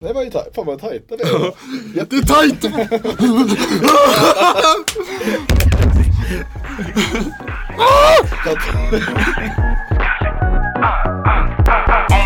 [0.00, 0.54] Det var ju tajt.
[0.54, 1.54] Fan vad tajt det är.
[1.96, 2.64] Jättetajt!
[2.64, 2.72] Om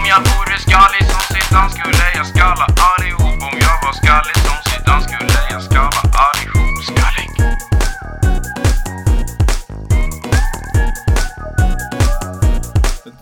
[0.08, 5.02] jag vore skallig som Zidane skulle jag skalla allihop Om jag var skallig som Zidane
[5.02, 7.28] skulle jag skalla allihop Skallig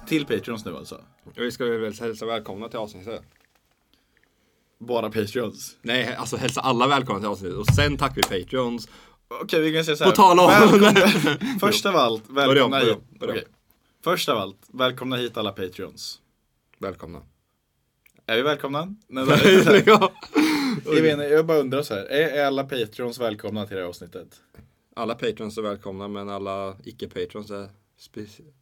[0.08, 1.00] Till Patreons nu alltså.
[1.36, 3.22] Vi ska väl hälsa välkomna till avsnittet.
[4.78, 5.76] Bara Patreons.
[5.82, 8.88] Nej, alltså hälsa alla välkomna till avsnittet och sen tackar vi Patreons.
[9.42, 10.10] Okej, vi kan säga så här.
[10.10, 10.94] På tal om-
[11.60, 12.96] först av allt, välkomna hit.
[13.20, 13.44] Okej.
[14.04, 16.20] Först av allt, välkomna hit alla Patreons.
[16.78, 17.22] Välkomna.
[18.26, 18.94] Är vi välkomna?
[19.08, 19.26] Nej,
[19.86, 20.12] ja.
[20.86, 22.04] jag, menar, jag bara undrar så här.
[22.04, 24.28] Är, alla Patreons välkomna till det här avsnittet?
[24.96, 27.68] Alla Patreons är välkomna men alla icke-Patreons är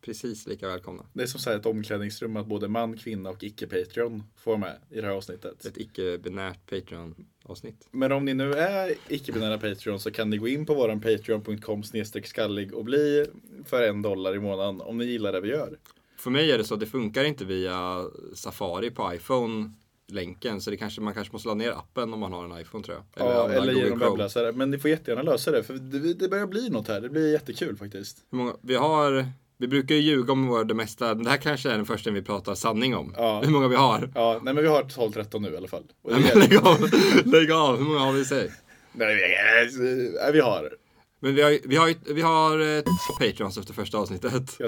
[0.00, 1.06] precis lika välkomna.
[1.12, 5.00] Det är som här ett omklädningsrum att både man, kvinna och icke-Patreon får med i
[5.00, 5.64] det här avsnittet.
[5.64, 7.88] Ett icke-binärt Patreon-avsnitt.
[7.90, 11.82] Men om ni nu är icke-binära Patreon så kan ni gå in på våran patreon.com
[12.24, 13.26] skallig och bli
[13.64, 15.78] för en dollar i månaden om ni gillar det vi gör.
[16.16, 19.70] För mig är det så att det funkar inte via Safari på iPhone
[20.12, 22.84] länken så det kanske, man kanske måste ladda ner appen om man har en iPhone
[22.84, 23.26] tror jag.
[23.26, 24.52] Ja, använda eller genom webbläsare.
[24.52, 27.00] Men ni får jättegärna lösa det för det, det börjar bli något här.
[27.00, 28.16] Det blir jättekul faktiskt.
[28.30, 29.26] Många, vi har,
[29.58, 32.10] vi brukar ju ljuga om vår, det mesta, men det här kanske är den första
[32.10, 33.14] vi pratar sanning om.
[33.16, 33.40] Ja.
[33.44, 34.10] Hur många vi har.
[34.14, 35.84] Ja, nej men vi har 12-13 nu i alla fall.
[36.08, 36.90] Nej, men lägg av,
[37.24, 38.50] lägg av, hur många har vi säg?
[38.92, 40.72] nej, vi- nej, vi har.
[41.20, 42.82] Men vi har, vi har, vi har eh,
[43.18, 44.58] Patreons efter första avsnittet.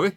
[0.00, 0.12] Har vi?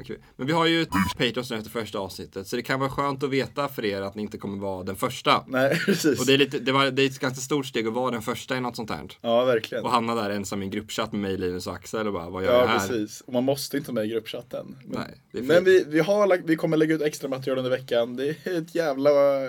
[0.00, 0.18] Okej.
[0.36, 0.86] Men vi har ju
[1.18, 4.14] Patreons nu efter första avsnittet, så det kan vara skönt att veta för er att
[4.14, 5.44] ni inte kommer vara den första.
[5.46, 6.20] Nej, precis.
[6.20, 8.22] Och det är, lite, det, var, det är ett ganska stort steg att vara den
[8.22, 8.98] första i något sånt här.
[9.20, 9.84] Ja, verkligen.
[9.84, 12.44] Och hamna där ensam i en gruppchatt med mig, Linus och Axel och bara, vad
[12.44, 12.78] gör Ja, jag här?
[12.88, 13.20] precis.
[13.20, 14.76] Och man måste inte med i gruppchatten.
[14.84, 17.70] Men, Nej, det är men vi, vi, har, vi kommer lägga ut extra material under
[17.70, 18.16] veckan.
[18.16, 19.10] Det är ett jävla
[19.44, 19.48] eh,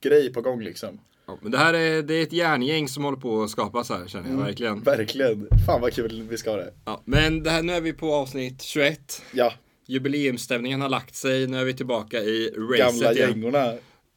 [0.00, 0.98] grej på gång liksom.
[1.26, 4.06] Ja, men det här är, det är ett järngäng som håller på att skapas här,
[4.06, 4.38] känner Mm.
[4.38, 4.80] jag verkligen.
[4.82, 5.48] Verkligen.
[5.66, 6.72] Fan vad kul vi ska ha det.
[6.84, 9.22] Ja, men det här, nu är vi på avsnitt 21.
[9.32, 9.52] Ja,
[9.86, 13.30] Jubileumsstämningen har lagt sig, nu är vi tillbaka i gamla racet igen.
[13.30, 13.72] gängorna.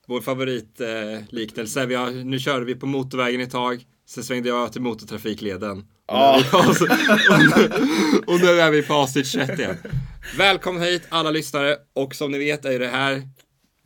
[0.07, 1.11] Vår favoritliknelse.
[1.13, 1.85] Eh, liknelse.
[1.85, 3.85] vi har, nu körde vi på motorvägen ett tag.
[4.09, 5.77] Sen svängde jag till motortrafikleden.
[6.05, 6.15] Och,
[6.51, 6.59] nu
[8.33, 9.75] och nu är vi på avsnitt 21 igen.
[10.37, 11.77] Välkommen hit alla lyssnare.
[11.93, 13.11] Och som ni vet är det här...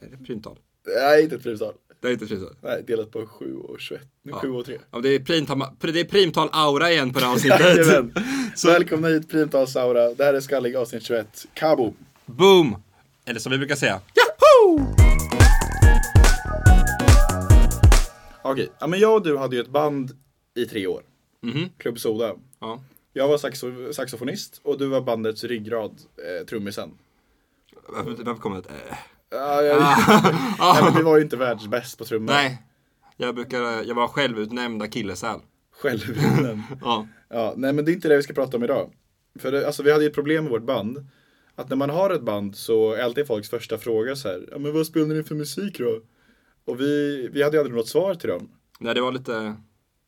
[0.01, 0.57] Är det primtal?
[1.01, 1.73] Nej, inte ett primtal.
[2.03, 2.55] Det är inte primtal.
[2.61, 4.01] Nej, delat på 7 och 21.
[4.23, 4.79] Nu 7 och 3.
[4.91, 7.59] Ja, det, är primtal, det är primtal aura igen på det här avsnittet.
[7.59, 8.13] Jajamän.
[8.65, 10.13] Välkomna hit Primtal Saura.
[10.13, 11.45] Det här är Skallig avsnitt 21.
[11.53, 11.93] Kabo.
[12.25, 12.75] Boom!
[13.25, 14.01] Eller som vi brukar säga.
[18.43, 20.17] Okej, ja, men jag och du hade ju ett band
[20.55, 21.01] i tre år.
[21.41, 21.69] Mhm.
[21.77, 22.35] Klubb Soda.
[22.59, 22.83] Ja.
[23.13, 26.91] Jag var saxo saxofonist och du var bandets ryggrad, eh, trummisen.
[27.87, 28.69] Varför, varför kommer det?
[28.69, 28.97] Eh.
[29.33, 29.81] Ja, jag,
[30.59, 32.33] nej, men vi var ju inte världsbäst på trummor.
[32.33, 32.61] Nej.
[33.17, 35.39] Jag brukar, jag var självutnämnd akilleshäl.
[35.81, 36.61] Självutnämnd.
[36.81, 37.07] Ja.
[37.29, 38.91] Ja, nej men det är inte det vi ska prata om idag.
[39.39, 41.07] För det, alltså vi hade ju ett problem med vårt band.
[41.55, 44.47] Att när man har ett band så är alltid folks första fråga så här.
[44.51, 46.01] Ja men vad spelar ni för musik då?
[46.65, 48.49] Och vi, vi hade ju aldrig något svar till dem.
[48.79, 49.55] Nej, det var lite...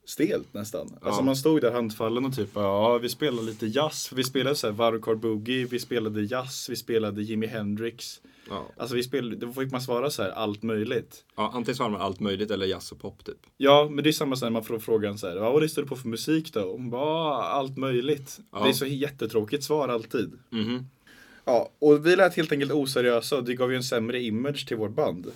[0.05, 0.81] Stelt nästan.
[1.01, 1.25] Alltså Ja.
[1.25, 4.11] man stod där handfallen och typ ja vi spelade lite jazz.
[4.15, 8.21] Vi spelade så här Varkar Boogie, vi spelade jazz, vi spelade Jimi Hendrix.
[8.49, 8.67] Ja.
[8.77, 11.23] Alltså vi spelade, då fick man svara så här allt möjligt.
[11.35, 13.37] Ja, antingen svarar man allt möjligt eller jazz och pop typ.
[13.57, 15.87] Ja, men det är samma sak när man får frågan så här, vad lyssnar du
[15.89, 16.61] på för musik då?
[16.61, 18.39] Och hon bara, "Ja, allt möjligt.
[18.51, 18.63] Ja.
[18.63, 20.33] Det är så jättetråkigt svar alltid.
[20.49, 20.85] Mhm.
[21.45, 24.77] Ja, och vi lät helt enkelt oseriösa och det gav ju en sämre image till
[24.77, 25.31] vårt band.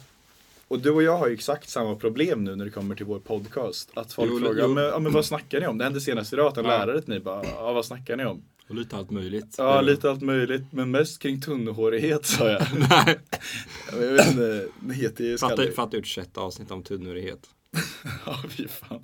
[0.69, 3.19] Och du och jag har ju exakt samma problem nu när det kommer till vår
[3.19, 3.91] podcast.
[3.93, 4.73] Att folk Jo, frågar, jo.
[4.73, 5.77] Men, ja, men vad snackar ni om?
[5.77, 6.71] Det hände senast idag att en Ja.
[6.71, 8.43] lärare till mig bara, ja vad snackar ni om?
[8.69, 9.55] Och lite allt möjligt.
[9.57, 12.61] Ja, lite allt möjligt, men mest kring tunnhårighet sa jag.
[12.89, 13.19] Nej.
[13.91, 17.39] jag vet inte, det heter ju Fatta, fatta ut 21 avsnitt om tunnhörighet.
[18.25, 19.03] Ja, fy fan.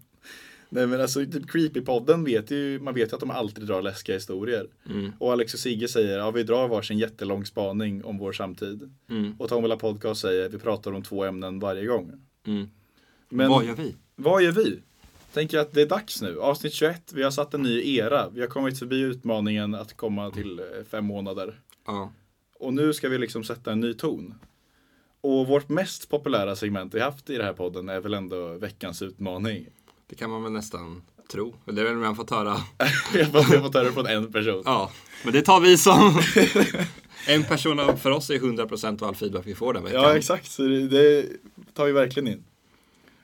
[0.75, 4.15] Nej men alltså typ Creepy-podden vet ju, man vet ju att de alltid drar läskiga
[4.15, 4.67] historier.
[4.89, 5.11] Mm.
[5.19, 8.93] Och Alex och Sigge säger, ja vi drar varsin jättelång spaning om vår samtid.
[9.09, 9.35] Mm.
[9.39, 12.11] Och Tombola Podcast säger, vi pratar om två ämnen varje gång.
[12.47, 12.69] Mm.
[13.29, 13.95] Men Vad gör vi?
[14.15, 14.79] vad gör vi?
[15.33, 16.39] Tänker att det är dags nu.
[16.39, 18.29] Avsnitt 21, vi har satt en ny era.
[18.29, 21.59] Vi har kommit förbi utmaningen att komma till eh, fem månader.
[21.85, 22.11] Ja.
[22.59, 24.35] Och nu ska vi liksom sätta en ny ton.
[25.21, 29.01] Och vårt mest populära segment vi haft i den här podden är väl ändå veckans
[29.01, 29.67] utmaning.
[30.07, 31.55] Det kan man väl nästan tro.
[31.65, 32.57] Det är väl man fått höra.
[33.13, 34.61] jag har jag har fått höra det från en person.
[34.65, 34.91] Ja,
[35.23, 36.21] men det tar vi som.
[37.27, 40.01] en person för oss är 100% av all feedback vi får den veckan.
[40.01, 40.51] Ja, exakt.
[40.51, 41.25] Så det, det
[41.73, 42.43] tar vi verkligen in.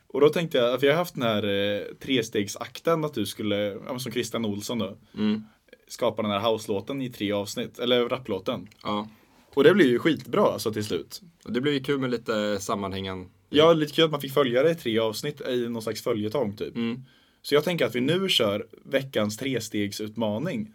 [0.08, 3.78] Och då tänkte jag, att vi har haft den här eh, trestegsakten att du skulle,
[3.98, 5.44] som Christian Olsson då, Mm.
[5.88, 8.68] skapa den här house-låten i tre avsnitt, eller rapplåten.
[8.84, 9.08] Ja.
[9.54, 11.22] Och det blir ju skitbra alltså till slut.
[11.44, 14.64] Och det blir ju kul med lite sammanhängen, Ja, lite kul att man fick följa
[14.64, 16.76] det i tre avsnitt i någon slags följetong typ.
[16.76, 17.04] Mm.
[17.42, 20.74] Så jag tänker att vi nu kör veckans trestegsutmaning.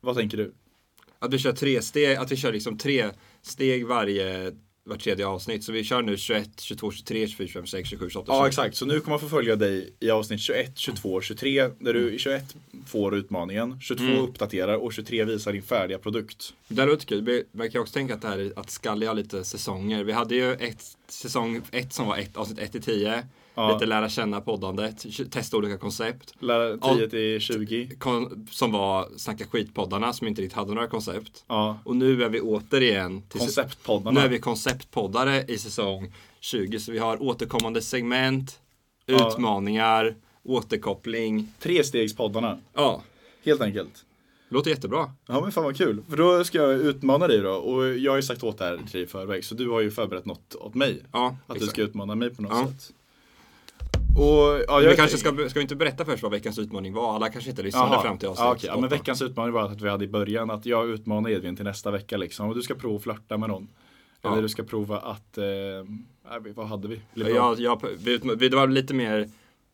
[0.00, 0.54] Vad tänker du?
[1.18, 3.10] Att vi kör tre steg, att vi kör liksom tre
[3.42, 4.52] steg varje,
[4.86, 5.64] var tredje avsnitt.
[5.64, 8.76] Så vi kör nu 21, 22, 23, 24, 25, 26, 27, 28, Ja, exakt.
[8.76, 11.68] Så nu kommer man få följa dig i avsnitt 21, 22, 23.
[11.78, 12.56] Där du i 21
[12.86, 14.18] får utmaningen, 22 Mm.
[14.18, 16.54] uppdaterar och 23 visar din färdiga produkt.
[16.68, 17.44] Det här låter kul.
[17.52, 20.04] Man kan också tänka att det här är att Skallig har lite säsonger.
[20.04, 23.24] Vi hade ju ett säsong ett som var ett, avsnitt 1 till 10.
[23.58, 23.72] Ja.
[23.72, 26.34] Lite lära känna poddandet, testa olika koncept.
[26.38, 26.94] Lära Ja.
[26.96, 27.90] 10 till 20.
[27.98, 31.44] Kon- som var Snacka skit-poddarna som inte riktigt hade några koncept.
[31.48, 31.78] Ja.
[31.84, 34.20] Och nu är vi återigen till Konceptpoddarna.
[34.20, 36.78] Nu är vi konceptpoddare i säsong 20.
[36.80, 38.60] Så vi har återkommande segment,
[39.06, 39.28] Ja.
[39.28, 40.14] utmaningar,
[40.44, 41.52] återkoppling.
[41.58, 42.58] Trestegspoddarna.
[42.74, 43.02] Ja,
[43.44, 44.04] Helt enkelt.
[44.48, 45.10] låter jättebra.
[45.26, 46.02] Ja men fan vad kul.
[46.08, 47.50] För då ska jag utmana dig då.
[47.52, 49.44] Och jag har ju sagt åt det här till dig i förväg.
[49.44, 51.02] Så du har ju förberett något åt mig.
[51.12, 51.72] Ja, Att du exakt.
[51.72, 52.66] ska utmana mig på något Ja.
[52.66, 52.92] sätt.
[54.18, 57.14] Och ja, Vi kanske ska, ska vi inte berätta först vad veckans utmaning var?
[57.14, 58.02] Alla kanske inte lyssnade Jaha.
[58.02, 58.38] fram till oss.
[58.38, 58.70] ja, okej.
[58.72, 61.64] ja, men veckans utmaning var att vi hade i början att jag utmanar Edvin till
[61.64, 62.48] nästa vecka liksom.
[62.48, 63.68] Och du ska prova att flörta med någon.
[64.22, 64.32] Ja.
[64.32, 65.44] Eller du ska prova att, eh,
[66.54, 67.00] vad hade vi?
[67.14, 69.28] Jag, jag, vi, vi- det var lite mer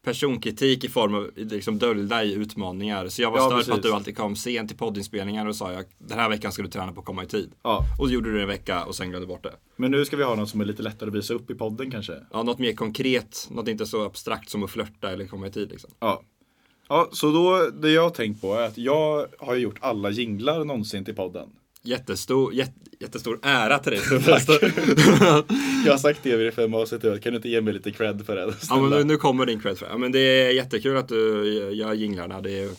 [0.05, 3.09] personkritik i form av liksom dolda i utmaningar.
[3.09, 5.73] Så jag var Ja, störd på att du alltid kom sent till poddinspelningar och sa
[5.73, 7.53] jag den här veckan ska du träna på att komma i tid.
[7.63, 7.85] ja.
[7.99, 9.53] Och så gjorde du det en vecka och sen glömde bort det.
[9.77, 11.91] Men nu ska vi ha något som är lite lättare att visa upp i podden
[11.91, 12.17] kanske.
[12.33, 15.71] Ja, något mer konkret, något inte så abstrakt som att flörta eller komma i tid
[15.71, 15.91] liksom.
[16.01, 16.23] Ja.
[16.89, 20.65] Ja, så då, det jag har tänkt på är att jag har gjort alla jinglar
[20.65, 21.49] någonsin till podden.
[21.85, 24.01] Jättestor, jätt, jättestor ära till dig.
[25.85, 28.27] Jag har sagt det vid fem avsnitt nu, kan du inte ge mig lite cred
[28.27, 28.55] för det?
[28.69, 29.93] ja, men nu, kommer din cred för det.
[29.93, 31.45] Ja, men det är jättekul att du
[31.75, 32.41] gör jinglarna.
[32.41, 32.71] Det är,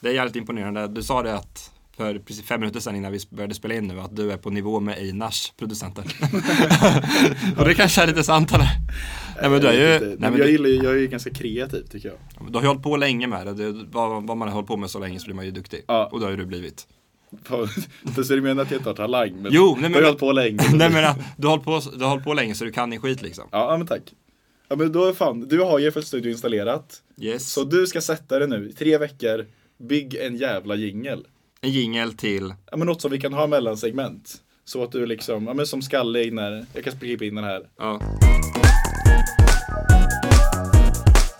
[0.00, 0.88] det är jävligt imponerande.
[0.88, 4.00] Du sa det att för precis fem minuter sedan innan vi började spela in nu
[4.00, 6.04] att du är på nivå med Einars producenter.
[7.58, 8.68] och det kanske är lite sant eller?
[9.40, 12.08] Nej men du är ju, nej, men jag, gillar, jag är ju ganska kreativ tycker
[12.08, 12.48] jag.
[12.48, 13.54] du har ju hållit på länge med det.
[13.54, 15.84] det vad, vad man har hållit på med så länge så blir man ju duktig.
[15.86, 16.08] Ja.
[16.12, 16.86] Och det har ju du blivit.
[18.14, 19.32] För så du menar att jag inte har talang?
[19.42, 20.62] Men Jo, nej, men- har ju hållit på länge.
[20.74, 22.90] Nej men äh, du har hållit på, du har hållit på länge så du kan
[22.90, 23.44] din skit liksom.
[23.52, 24.02] Ja, men tack.
[24.68, 27.02] Ja men då är fan, du har ju FL Studio installerat.
[27.20, 27.52] Yes.
[27.52, 29.46] Så du ska sätta det nu, i tre veckor,
[29.78, 31.26] bygg en jävla jingel.
[31.60, 34.34] En jingel till Ja men något som vi kan ha mellan segment.
[34.64, 37.62] Så att du liksom, ja men som skallig när, jag kan klippa in den här.
[37.78, 38.00] Ja.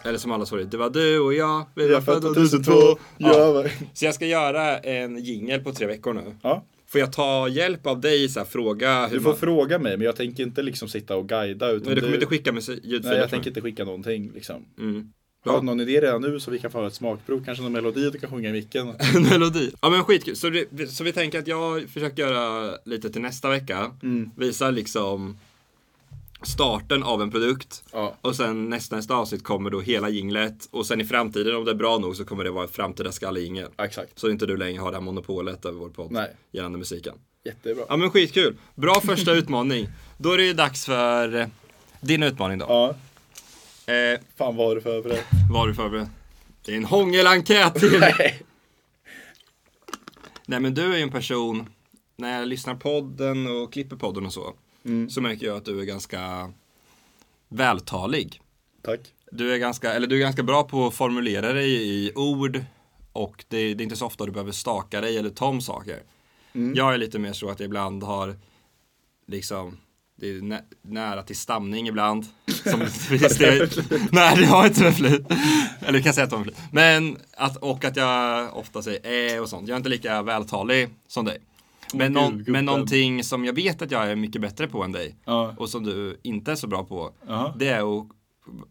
[0.04, 2.98] Eller som alla sa det, det var du och jag, vi var födda 2002, 2002.
[3.18, 3.70] jag Ja.
[3.94, 6.36] Så jag ska göra en jingel på tre veckor nu.
[6.42, 6.64] Ja.
[6.86, 9.38] Får jag ta hjälp av dig så här, fråga hur Du får man...
[9.38, 12.14] fråga mig men jag tänker inte liksom sitta och guida utan Nej, du kommer du...
[12.14, 14.64] inte skicka med ljudfiler Nej jag tänker inte skicka någonting liksom.
[14.78, 15.12] Mm.
[15.44, 15.62] Jag har Ja.
[15.62, 18.18] någon idé redan nu så vi kan få ha ett smakprov, kanske någon melodi du
[18.18, 18.88] kan sjunga i micken.
[19.16, 19.70] En melodi.
[19.82, 20.36] Ja men skitkul.
[20.36, 23.90] Så, det, så vi tänker att jag försöker göra lite till nästa vecka.
[24.02, 24.30] Mm.
[24.36, 25.38] Visa liksom
[26.44, 27.82] starten av en produkt.
[27.92, 28.14] Ja.
[28.20, 30.68] Och sen nästa, nästa avsnitt kommer då hela jinglet.
[30.70, 33.12] Och sen i framtiden om det är bra nog så kommer det vara ett framtida
[33.12, 33.68] skallejingel.
[33.76, 34.18] Ja, exakt.
[34.18, 36.12] Så inte du längre har det här monopolet över vår podd.
[36.12, 36.30] Nej.
[36.52, 37.14] Gällande musiken.
[37.44, 37.84] Jättebra.
[37.88, 38.56] Ja men skitkul.
[38.74, 39.88] Bra första utmaning.
[40.18, 41.46] Då är det ju dags för eh,
[42.00, 42.66] din utmaning då.
[42.68, 42.94] Ja,
[43.86, 45.24] Eh, fan vad har du förberett?
[45.50, 46.08] vad har du förberett?
[46.64, 47.96] Det är en hångelenkät till.
[48.00, 48.42] Nej.
[50.46, 51.66] Nej men du är ju en person,
[52.16, 55.10] när jag lyssnar podden och klipper podden och så, Mm.
[55.10, 56.52] så märker jag att du är ganska
[57.48, 58.40] vältalig.
[58.82, 59.00] Tack.
[59.30, 62.64] Du är ganska, eller du är ganska bra på att formulera dig i ord
[63.12, 66.02] och det, det är inte så ofta du behöver staka dig eller ta om saker.
[66.52, 66.74] Mm.
[66.74, 68.36] Jag är lite mer så att jag ibland har
[69.26, 69.76] liksom
[70.16, 72.26] det är nä, nära till stamning ibland.
[72.46, 73.76] Som, visst, det,
[74.12, 75.26] nej, det har inte med flit.
[75.80, 76.68] Eller kan säga att det har med flit.
[76.72, 79.68] Men att, och att jag ofta säger äh och sånt.
[79.68, 81.38] Jag är inte lika vältalig som dig.
[81.96, 85.16] Men, någon, men någonting som jag vet att jag är mycket bättre på än dig
[85.24, 85.54] Ja.
[85.58, 87.12] och som du inte är så bra på.
[87.28, 87.54] Ja.
[87.58, 88.06] Det är att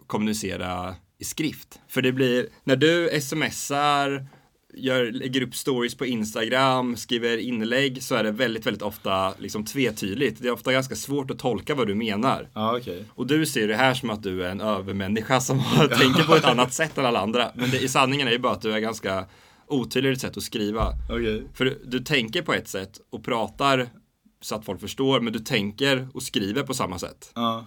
[0.07, 1.79] kommunicera i skrift.
[1.87, 4.25] För det blir, när du smsar,
[4.73, 9.65] gör, lägger upp stories på Instagram, skriver inlägg så är det väldigt, väldigt ofta liksom
[9.65, 10.41] tvetydigt.
[10.41, 12.49] Det är ofta ganska svårt att tolka vad du menar.
[12.53, 13.05] Ja, okej.
[13.09, 16.45] Och du ser det här som att du är en övermänniska som tänker på ett
[16.45, 17.51] annat sätt än alla andra.
[17.55, 19.25] Men det, i sanningen är ju bara att du är ganska
[19.73, 20.93] otydlig i ditt sätt att skriva.
[21.09, 21.43] Okej.
[21.53, 23.89] För du, du tänker på ett sätt och pratar
[24.41, 27.31] så att folk förstår, men du tänker och skriver på samma sätt.
[27.35, 27.65] Ja.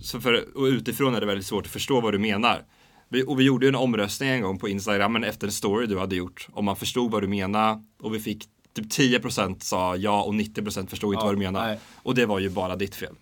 [0.00, 2.64] Så för, och utifrån är det väldigt svårt att förstå vad du menar.
[3.08, 5.86] Vi, och vi gjorde ju en omröstning en gång på Instagram men efter en story
[5.86, 9.96] du hade gjort om man förstod vad du menar och vi fick typ 10% sa
[9.96, 11.66] ja och 90% förstod inte Ja, vad du menar.
[11.66, 11.78] nej.
[11.94, 13.14] Och det var ju bara ditt fel.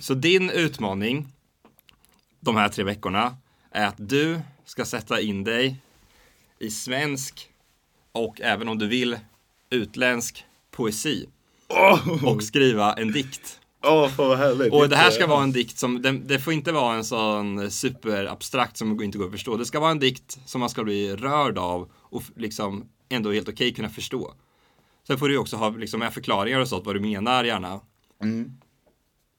[0.00, 1.28] Så din utmaning
[2.40, 3.36] de här tre veckorna
[3.70, 5.76] är att du ska sätta in dig
[6.58, 7.48] i svensk
[8.16, 9.18] och även om du vill
[9.70, 11.28] utländsk poesi
[12.22, 14.72] och skriva en dikt Åh, fan vad härligt.
[14.72, 17.70] Och det här ska vara en dikt som, den, det får inte vara en sån
[17.70, 19.56] superabstrakt som inte går att förstå.
[19.56, 23.48] Det ska vara en dikt som man ska bli rörd av och liksom ändå helt
[23.48, 24.34] okej kunna förstå.
[25.06, 27.80] Sen får du också ha liksom, förklaringar och sånt vad du menar gärna.
[28.22, 28.52] Mm.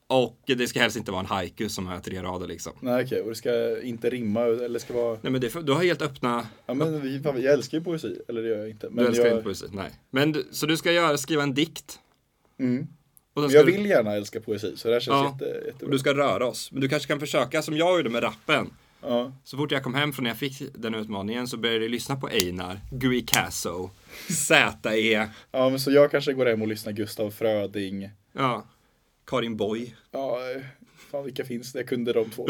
[0.09, 2.73] Och det ska helst inte vara en haiku som är tre rader liksom.
[2.79, 5.17] Nej okej, och det ska inte rimma eller ska vara...
[5.21, 8.21] Nej men det, du har helt öppna, Ja men vi, fan, jag älskar ju poesi,
[8.27, 8.87] eller det gör jag inte.
[8.89, 9.65] Men du älskar jag, inte poesi.
[9.71, 9.91] Nej.
[10.11, 11.99] Men du, så du ska göra, skriva en dikt.
[12.59, 12.87] Mm.
[13.33, 15.31] Och jag du- vill gärna älska poesi, så det här känns Ja.
[15.41, 15.91] jätte, Och jättebra.
[15.91, 16.71] du ska röra oss.
[16.71, 18.69] Men du kanske kan försöka som jag gjorde med rappen.
[19.01, 19.31] Ja.
[19.43, 22.15] Så fort jag kom hem från när jag fick den utmaningen så började jag lyssna
[22.15, 23.89] på Einar, Gui Casso,
[24.47, 25.27] Z.E.
[25.51, 28.09] ja, men så jag kanske går hem och lyssnar Gustav Fröding.
[28.33, 28.65] Ja,
[29.27, 29.95] Karin Boy.
[30.11, 30.37] Ja,
[31.11, 31.79] fan vilka finns det?
[31.79, 32.47] Jag kunde de två.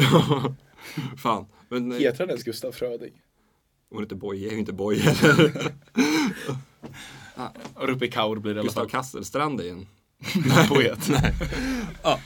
[1.18, 1.46] Fan.
[1.70, 3.14] Men eh, Heter han ens Gustav Fröding?
[3.92, 5.52] hon inte Boy, är ju inte Boy heller.
[7.76, 8.90] Rupi Kaur blir det i alla Gustav fall.
[8.90, 9.88] Kasselstrand är ju en.
[10.68, 11.10] Poet.
[12.04, 12.20] Ja.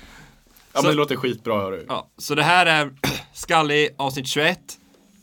[0.74, 1.86] Ja Så- men det låter skitbra hörru.
[1.88, 2.94] Ja, så det här är
[3.34, 4.60] Skallig avsnitt 21.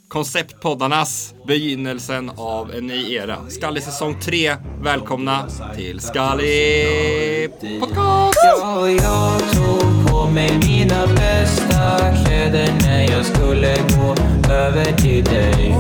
[0.09, 3.51] Konceptpoddarnas begynnelsen av en ny era.
[3.51, 4.57] Skallig säsong 3.
[4.83, 7.51] Välkomna till Skallig
[7.81, 8.39] podcast!
[8.45, 14.15] Ja, jag tog på mig mina bästa kläder när jag skulle gå
[14.53, 15.77] över till dig.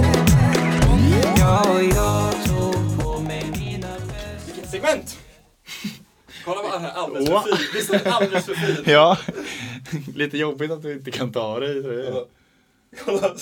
[1.38, 5.18] Ja, och jag tog på mig mina bästa Segment!
[6.44, 7.66] Kolla vad han är alldeles för fin.
[7.74, 8.84] Visst är han alldeles för fin?
[8.86, 9.18] Ja.
[10.14, 11.82] Lite jobbigt att du inte kan ta dig.
[13.04, 13.34] Kolla.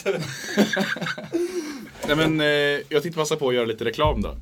[2.07, 2.47] Nej men eh,
[2.89, 4.37] jag tänkte passa på att göra lite reklam då.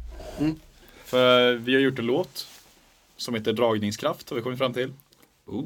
[1.04, 2.46] För vi har gjort en låt
[3.16, 4.92] som heter Dragningskraft har vi kommit fram till.
[5.46, 5.64] Oh.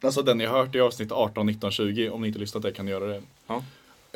[0.00, 2.08] Alltså den ni har hört i avsnitt 18, 19, 20.
[2.10, 3.22] Om ni inte lyssnat där kan ni göra det.
[3.46, 3.64] Ja.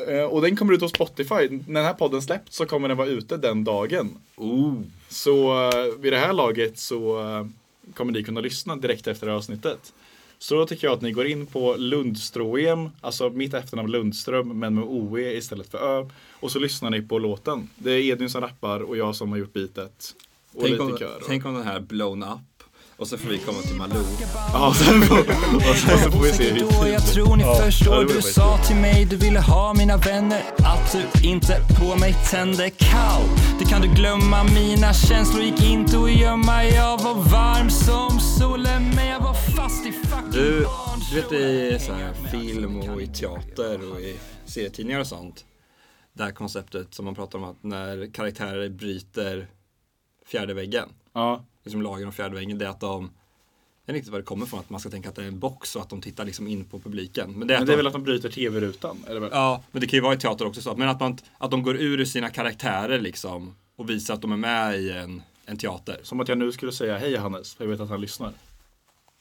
[0.07, 1.49] Eh, Och den kommer ut på Spotify.
[1.49, 4.17] När den här podden släpps så kommer den vara ute den dagen.
[4.35, 4.73] Oh.
[5.09, 7.45] Så eh, vid det här laget så eh,
[7.93, 9.93] kommer ni kunna lyssna direkt efter det här avsnittet.
[10.39, 14.75] Så då tycker jag att ni går in på Lundstroem, alltså mitt efternamn Lundström men
[14.75, 16.09] med OE istället för Ö.
[16.31, 17.69] Och så lyssnar ni på låten.
[17.75, 20.15] Det är Edvin som rappar och jag som har gjort beatet.
[20.53, 22.39] Och Tänk lite om, tänk om den här blown up.
[22.99, 24.03] Och så får vi komma till Malou.
[24.53, 25.01] Ja, sen
[25.55, 28.05] och sen så får vi se hur då, jag tror ni Ja, förstår.
[28.05, 30.43] Du sa till mig du ville ha mina vänner.
[30.57, 33.21] Att du inte på mig tände kall.
[33.59, 36.63] Det kan du glömma, mina känslor gick inte att gömma.
[36.65, 40.65] Jag var varm som solen, men jag var fast i fucking Du,
[41.13, 45.45] du vet i så här film och i teater och i serietidningar och sånt.
[46.13, 49.47] Det här konceptet som man pratar om att när karaktärer bryter
[50.27, 50.89] fjärde väggen.
[51.13, 52.57] Ja, Liksom lagen om fjärde väggen.
[52.57, 53.09] Det är att de
[53.85, 55.39] jag vet inte var det kommer ifrån att man ska tänka att det är en
[55.39, 57.31] box och att de tittar liksom in på publiken.
[57.31, 58.97] Men det är, men det är de, väl att de bryter tv-rutan?
[59.07, 59.29] Eller?
[59.31, 60.75] Ja, men det kan ju vara i teater också så.
[60.75, 64.37] Men att, man, att de går ur sina karaktärer liksom och visar att de är
[64.37, 65.99] med i en, en teater.
[66.03, 68.33] Som att jag nu skulle säga hej Hannes, för jag vet att han lyssnar.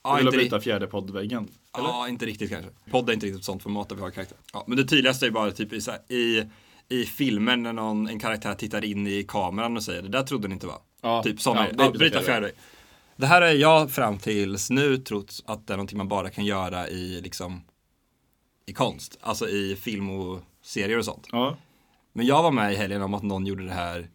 [0.03, 1.49] Ja, vill inte, bryta fjärde poddväggen.
[1.73, 2.71] ja, inte riktigt kanske.
[2.91, 4.39] Podd är inte riktigt ett sånt format där vi har karaktär.
[4.53, 5.81] Ja, men det tydligaste är bara typ i,
[6.15, 6.45] i,
[6.89, 10.49] i filmer när någon, en karaktär tittar in i kameran och säger det där trodde
[10.49, 10.79] ni inte var.
[11.07, 12.53] Ja, Typ sådana, ja, bryta fjärde.
[13.17, 16.45] Det här är jag fram tills nu trott att det är någonting man bara kan
[16.45, 17.63] göra i liksom
[18.67, 21.27] i konst, alltså i film och serier och sånt.
[21.33, 21.57] Ja,
[22.13, 24.09] Men jag var med i helgen om att någon gjorde det här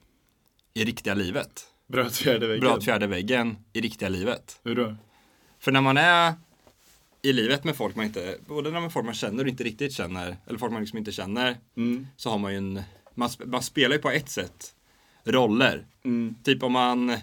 [0.74, 1.66] i riktiga livet.
[1.88, 2.60] bröt fjärde väggen.
[2.62, 4.60] Bröt fjärde väggen i riktiga livet.
[4.64, 4.96] Hur då?
[5.60, 6.34] För när man är
[7.22, 9.94] i livet med folk man inte, både när man folk man känner och inte riktigt
[9.94, 12.08] känner, eller folk man liksom inte känner, Mm.
[12.18, 12.82] så har man ju en,
[13.16, 14.74] man, man spelar ju på ett sätt
[15.24, 15.86] roller.
[16.04, 16.36] Mm.
[16.44, 17.18] Typ om man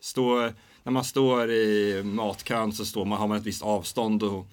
[0.00, 0.52] står,
[0.82, 4.46] när man står i matkön så står man, har man ett visst avstånd och,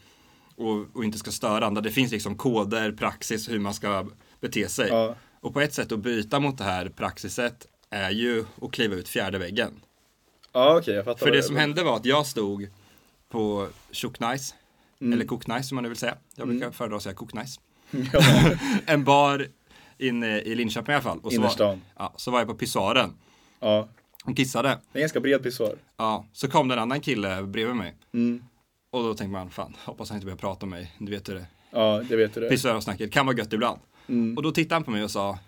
[0.56, 1.82] och, och inte ska störa andra.
[1.82, 4.08] Det finns liksom koder, praxis, hur man ska
[4.40, 4.88] bete sig.
[4.90, 5.16] Ja.
[5.40, 9.10] Och på ett sätt att bryta mot det här praxiset är ju att kliva ut
[9.10, 9.82] fjärde väggen.
[10.54, 11.20] Ja okej, jag fattar.
[11.20, 12.68] För vad det som hände var att jag stod
[13.30, 14.56] på Tjocknice,
[15.00, 16.16] eller Cooknice som man nu vill säga.
[16.36, 17.60] Jag brukar föredra att säga Cooknice.
[18.14, 18.22] Ja,
[18.86, 19.48] En bar
[19.98, 21.20] inne i Linköping i alla fall.
[21.24, 21.42] Och så.
[21.42, 23.14] Var, ja, så var jag på pissoaren
[23.60, 23.88] ja.
[24.26, 24.70] och kissade.
[24.70, 25.76] Det är en ganska bred pissoar.
[25.98, 27.96] Ja, så kom det en annan kille bredvid mig.
[28.14, 28.44] Mm.
[28.92, 30.92] Och då tänkte man, fan, hoppas han inte börjar prata med mig.
[31.00, 32.50] Du vet hur det Ja, det vet du det.
[32.50, 33.80] Pissoarsnacket kan vara gött ibland.
[34.08, 34.38] Mm.
[34.38, 35.40] Och då tittade han på mig och sa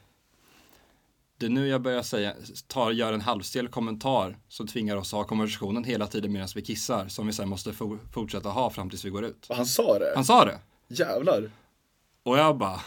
[1.38, 2.34] Det är nu jag börjar säga,
[2.68, 6.62] tar, gör en halvstel kommentar som tvingar oss att ha konversationen hela tiden medan vi
[6.62, 7.08] kissar.
[7.08, 9.46] Som vi sen måste for, fortsätta ha fram tills vi går ut.
[9.50, 10.12] Och han sa det?
[10.16, 10.60] Han sa det.
[10.88, 11.52] Jävlar.
[12.24, 12.82] Och jag bara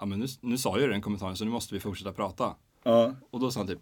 [0.00, 2.54] Ja men nu, nu sa jag ju den kommentaren så nu måste vi fortsätta prata.
[2.82, 3.14] Ja.
[3.30, 3.78] Och då sa han typ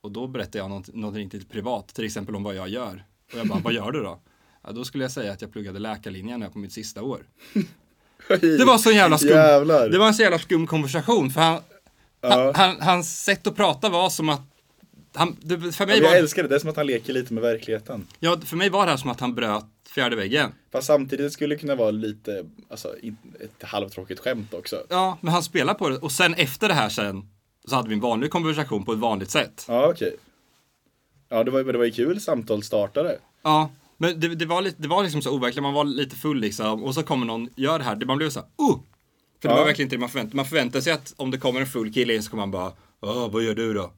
[0.00, 3.04] Och då berättade jag något, något riktigt privat, till exempel om vad jag gör.
[3.32, 4.20] Och jag bara, vad gör du då?
[4.62, 7.26] Ja, då skulle jag säga att jag pluggade läkarlinjen jag på mitt sista år.
[8.40, 9.30] Det var så jävla skum.
[9.30, 9.88] Jävlar.
[9.88, 11.62] Det var en så jävla skum konversation för han,
[12.20, 12.28] Ja.
[12.30, 14.40] han, han, hans sätt att prata var som att
[15.14, 16.86] han, det, för, Ja, mig men jag var, älskar det, det är som att han
[16.86, 18.06] leker lite med verkligheten.
[18.18, 19.64] ja, för mig var det här som att han bröt
[20.00, 20.52] fjärde väggen.
[20.72, 22.94] Fast samtidigt skulle det kunna vara lite, alltså
[23.40, 24.82] ett halvtråkigt skämt också.
[24.88, 25.96] Ja, men han spelar på det.
[25.98, 27.28] Och sen efter det här sen
[27.64, 29.64] så hade vi en vanlig konversation på ett vanligt sätt.
[29.68, 30.16] Ja, okej.
[31.28, 33.18] Ja, det var, det var ju kul samtal startade.
[33.42, 35.62] Ja, men det, det, var, lite, det var liksom så overkligt.
[35.62, 36.82] Man var lite full liksom.
[36.84, 37.96] Och så kommer någon, gör det här.
[37.96, 38.78] Det- Man blev så här, oh!
[39.42, 39.58] För det Ja.
[39.58, 41.92] var verkligen inte det man förväntade Man förväntar sig att om det kommer en full
[41.92, 43.92] kille in så kommer man bara, Åh, vad gör du då?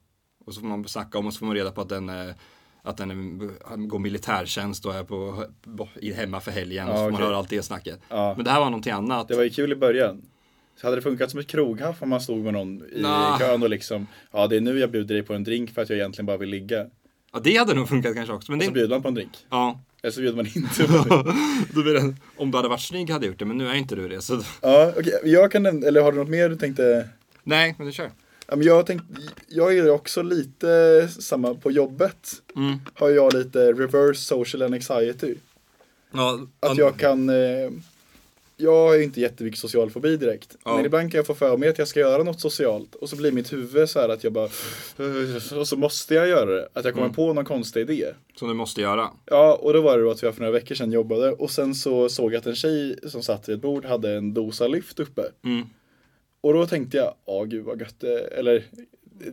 [0.46, 2.34] Och så får man snacka om och så får man reda på att den eh,
[2.82, 3.38] att den
[3.88, 5.44] går militärtjänst och är på,
[6.16, 6.88] hemma för helgen.
[6.88, 8.00] och så Ja, får man höra allt det snacket.
[8.08, 8.34] Ja.
[8.36, 9.28] Men det här var någonting annat.
[9.28, 10.22] Det var ju kul i början.
[10.80, 13.38] Så hade det funkat som ett kroghaff om man stod med någon i Nah.
[13.38, 15.88] kön och liksom, ja det är nu jag bjuder dig på en drink för att
[15.90, 16.86] jag egentligen bara vill ligga.
[17.32, 18.52] Ja, det hade nog funkat kanske också.
[18.52, 19.32] Men Och så det, bjuder man på en drink.
[19.50, 21.14] ja, Eller så bjuder man inte på
[21.78, 22.16] en drink.
[22.36, 24.20] om du hade varit snygg hade jag gjort det, men nu är inte du det.
[24.22, 25.20] Så, Ja, okej.
[25.24, 27.08] Jag kan nämna, eller har du något mer du tänkte?
[27.42, 28.10] nej, men du kör.
[28.60, 29.04] Jag, tänkt,
[29.48, 32.42] jag är också lite samma på jobbet.
[32.56, 32.78] Mm.
[32.94, 35.34] Har jag lite reverse social anxiety.
[36.12, 37.70] Ja, Att jag kan, eh,
[38.56, 40.56] jag har ju inte jättemycket social fobi direkt.
[40.64, 40.76] Ja.
[40.76, 42.94] Men ibland kan jag få för mig att jag ska göra något socialt.
[42.94, 44.48] Och så blir mitt huvud så här att jag bara,
[45.60, 46.68] och så måste jag göra det.
[46.72, 48.06] Att jag kommer på någon konstig idé.
[48.36, 49.10] Som du måste göra.
[49.24, 51.32] Ja, och då var det då att jag för några veckor sedan jobbade.
[51.32, 54.34] Och sen så såg jag att en tjej som satt vid ett bord hade en
[54.34, 55.22] dosa lyft uppe.
[55.44, 55.66] Mm.
[56.42, 58.64] Och då tänkte jag, ja gud vad gött det Eller,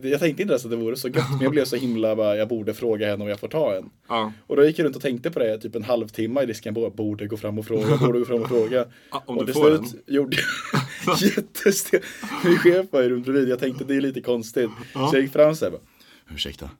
[0.02, 1.30] jag tänkte inte ens att det vore så gött.
[1.30, 3.90] Men jag blev så himla bara, jag borde fråga henne om jag får ta en.
[4.08, 4.32] Ja.
[4.46, 6.74] Och då gick jag runt och tänkte på det typ en halvtimme i disken.
[6.74, 8.86] Bara, borde gå fram och fråga, borde gå fram och fråga.
[9.10, 10.36] Ja, om och du får slut gjorde
[11.06, 12.00] jag jättestel.
[12.44, 13.48] Min chef var ju runt bredvid.
[13.48, 14.70] Jag tänkte det är lite konstigt.
[14.92, 15.82] Så jag gick fram så här bara,
[16.34, 16.70] ursäkta.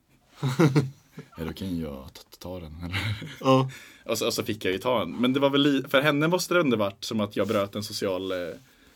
[1.39, 2.73] Är det okej jag ta, ta den?
[3.41, 3.71] Ja.
[4.05, 5.17] Och, så, och så fick jag ju ta en.
[5.17, 7.83] Men det var väl, för henne måste det ändå varit som att jag bröt en
[7.83, 8.39] social eh,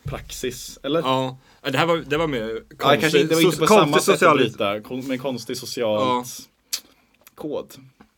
[0.05, 0.79] praxis.
[0.83, 0.99] Eller?
[0.99, 1.37] ja.
[1.71, 3.81] Det här var, det var mer konstig, Ja, kanske inte, det var inte på samma
[3.91, 6.27] konstig sätt social- kon- men konstig socialt
[7.35, 7.73] kod.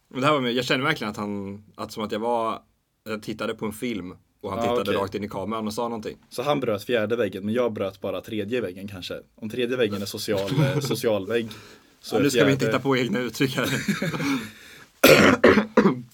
[0.10, 2.60] Men det här var mer, jag kände verkligen att han, att som att jag var,
[3.04, 5.02] jag tittade på en film och han Ja, tittade okej.
[5.04, 6.18] rakt in i kameran och sa någonting.
[6.30, 9.20] Så han bröt fjärde väggen, men jag bröt bara tredje väggen kanske.
[9.36, 11.50] Om tredje väggen är social, eh, social vägg.
[12.02, 13.70] Så Ja, nu ska vi inte hitta på egna uttryck här.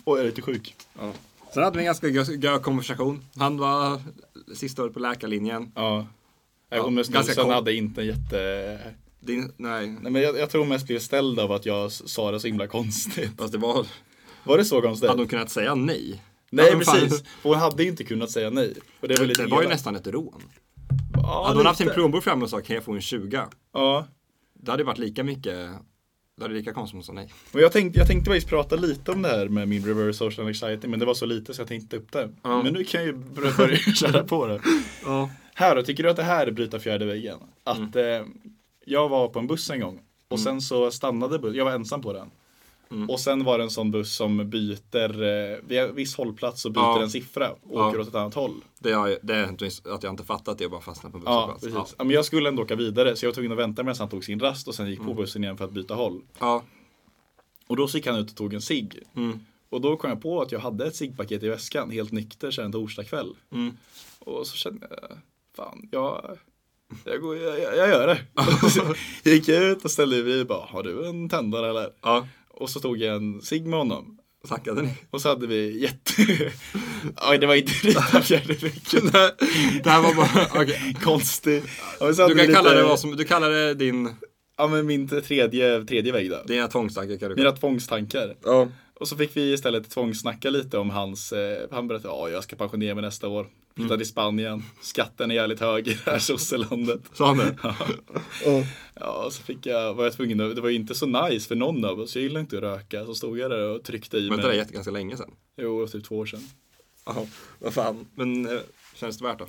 [0.06, 0.76] Oj, jag är lite sjuk.
[1.54, 3.22] Sen hade vi en ganska gö konversation.
[3.38, 4.02] Han var
[4.56, 5.72] sista året på läkarlinjen.
[5.76, 6.08] Ja.
[6.70, 8.80] Ja, Hon med ganska snusen hade inte en jätte...
[9.20, 12.40] Din, nej, Nej men jag, jag tror mest blev ställd av att jag sa det
[12.40, 13.32] så himla konstigt.
[13.38, 13.86] fast det var,
[14.44, 15.10] Var det så konstigt?
[15.10, 16.24] hade hon kunnat säga nej?
[16.50, 17.00] Nej Ja, fan.
[17.00, 17.24] precis.
[17.42, 18.74] För hon hade inte kunnat säga nej.
[19.00, 20.42] Och det var lite Det var ju nästan ett rån.
[21.14, 21.96] Ja, Hade hon haft sin lite.
[21.96, 23.42] plånbok framme och sa kan jag få en 20?
[23.74, 24.08] Ja.
[24.54, 25.70] Det hade varit lika mycket,
[26.38, 27.34] det hade lika konstigt som hon sa nej.
[27.54, 30.48] Och jag tänkte, jag tänkte faktiskt prata lite om det här med min reverse social
[30.48, 30.88] anxiety.
[30.88, 32.30] Men det var så lite så jag tänkte upp det.
[32.44, 32.64] Ja.
[32.64, 34.62] Men nu kan jag ju börja, köra på det.
[35.06, 35.30] Ja.
[35.54, 37.38] Här då, tycker du att det här är bryta fjärde väggen?
[37.64, 38.22] Att Mm.
[38.22, 38.28] eh,
[38.86, 42.02] jag var på en buss en gång och sen så stannade bussen, jag var ensam
[42.02, 42.28] på den.
[42.94, 43.10] Mm.
[43.10, 46.82] Och sen var det en sån buss som byter, eh, vid viss hållplats och byter
[46.84, 47.02] Ja.
[47.02, 47.88] en siffra och Ja.
[47.90, 48.64] åker åt ett annat håll.
[48.80, 49.44] Det, har, det är
[49.94, 51.62] att jag inte fattat det och bara fastnat på Ja, busshållplats.
[51.64, 51.96] precis.
[51.98, 52.04] Ja.
[52.04, 54.24] men jag skulle ändå åka vidare så jag var tvungen att vänta medan han tog
[54.26, 55.08] sin rast och sen gick Mm.
[55.16, 56.22] på bussen igen för att byta håll.
[56.40, 56.64] Ja.
[57.68, 59.00] Och då så gick han ut och tog en cigg.
[59.16, 59.40] Mm.
[59.70, 62.66] Och då kom jag på att jag hade ett ciggpaket i väskan helt nykter sen
[62.66, 63.36] en torsdagkväll.
[63.52, 63.78] Mm.
[64.20, 65.18] Och så kände jag,
[65.56, 66.38] fan, jag,
[67.06, 68.20] jag, går, jag, jag, gör det.
[69.24, 71.90] Jag gick ut och ställde mig vid bara, har du en tändare eller?
[72.02, 72.28] Ja.
[72.54, 74.18] Och så tog jag en cigg med honom.
[74.48, 74.90] Tackade ni?
[75.10, 76.14] Och så hade vi jätte...
[77.32, 79.10] Oj, det var inte riktigt fjärde veckan.
[79.84, 80.96] Det här var bara, okej.
[81.04, 81.64] Konstig.
[82.00, 84.10] Du kan vi kalla lite- det vad som, du kallar det din,
[84.58, 86.44] Ja, men min tredje, tredje vägg då.
[86.48, 88.36] dina tvångstankar kan du Mina tvångstankar.
[88.44, 88.68] Ja.
[89.00, 92.56] Och så fick vi istället tvångssnacka lite om hans, eh, han berättade, ja jag ska
[92.56, 93.48] pensionera mig nästa år.
[93.76, 97.02] Flytta till Spanien, skatten är jävligt hög i det här sosselandet.
[97.14, 97.58] Sa han det?
[99.00, 101.56] Ja, så fick jag, var jag tvungen att, det var ju inte så nice för
[101.56, 103.06] någon av oss, jag gillar inte att röka.
[103.06, 104.58] Så stod jag där och tryckte i Men det där är mig.
[104.58, 105.32] jätte- ganska länge sedan.
[105.58, 106.48] Jo, typ två år sedan.
[107.06, 107.26] Jaha,
[107.60, 108.06] vad fan.
[108.16, 108.60] Men eh,
[108.96, 109.48] känns det värt då?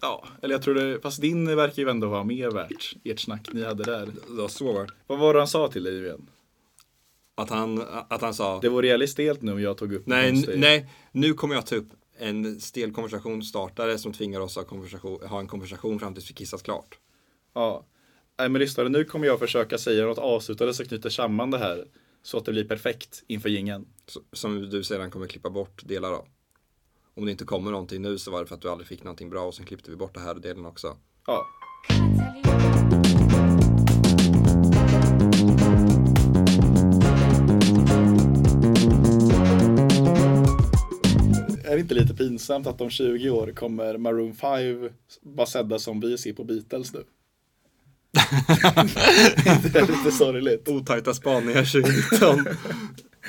[0.00, 3.48] Ja, eller jag tror det, fast din verkar ju ändå vara mer värt, ert snack
[3.52, 4.06] ni hade där.
[4.06, 4.92] Det var så värt.
[5.06, 6.26] Vad var det han sa till dig igen?
[7.34, 10.44] Att han, att han sa, Det vore jävligt stelt nu om jag tog upp nej,
[10.56, 11.88] nej, nu kommer jag ta upp
[12.18, 16.34] en stel konversationsstartare som tvingar oss att ha, konversation, ha en konversation fram tills vi
[16.34, 16.98] kissat klart.
[17.54, 17.86] Ja.
[18.38, 21.84] Nej men lyssna, nu kommer jag försöka säga något avslutande som knyter samman det här.
[22.22, 23.86] Så att det blir perfekt inför gingen.
[24.06, 26.28] Så, som du sedan kommer klippa bort delar av.
[27.14, 29.30] Om det inte kommer någonting nu så var det för att du aldrig fick någonting
[29.30, 30.96] bra och sen klippte vi bort det här delen också.
[31.26, 31.46] Ja.
[41.76, 44.88] Det inte lite pinsamt att om 20 år kommer Maroon 5
[45.22, 47.04] bara sedda som vi ser på Beatles nu?
[49.72, 50.68] det är lite sorgligt.
[50.68, 52.54] Otajta spaningar 2019.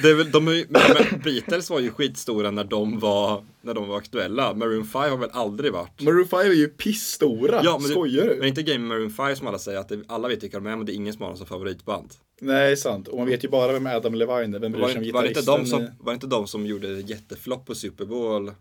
[0.01, 3.87] Det är väl, de är, men, Beatles var ju skitstora när de var, när de
[3.87, 4.53] var aktuella.
[4.53, 6.01] Maroon 5 har väl aldrig varit.
[6.01, 7.61] Maroon 5 är ju pissstora.
[7.63, 8.35] Ja, men, Skojar du?
[8.35, 10.75] men inte Game Maroon 5 som alla säger att det, alla vet vilka de är
[10.75, 12.13] men det är ingen som har dem som favoritband.
[12.41, 13.07] Nej, sant.
[13.07, 14.59] Och man vet ju bara vem Adam Levine är.
[14.59, 15.79] Vem bryr sig om det, var, det inte gitarristen?
[15.79, 18.51] de som, var det inte de som gjorde jätteflopp på Super Bowl?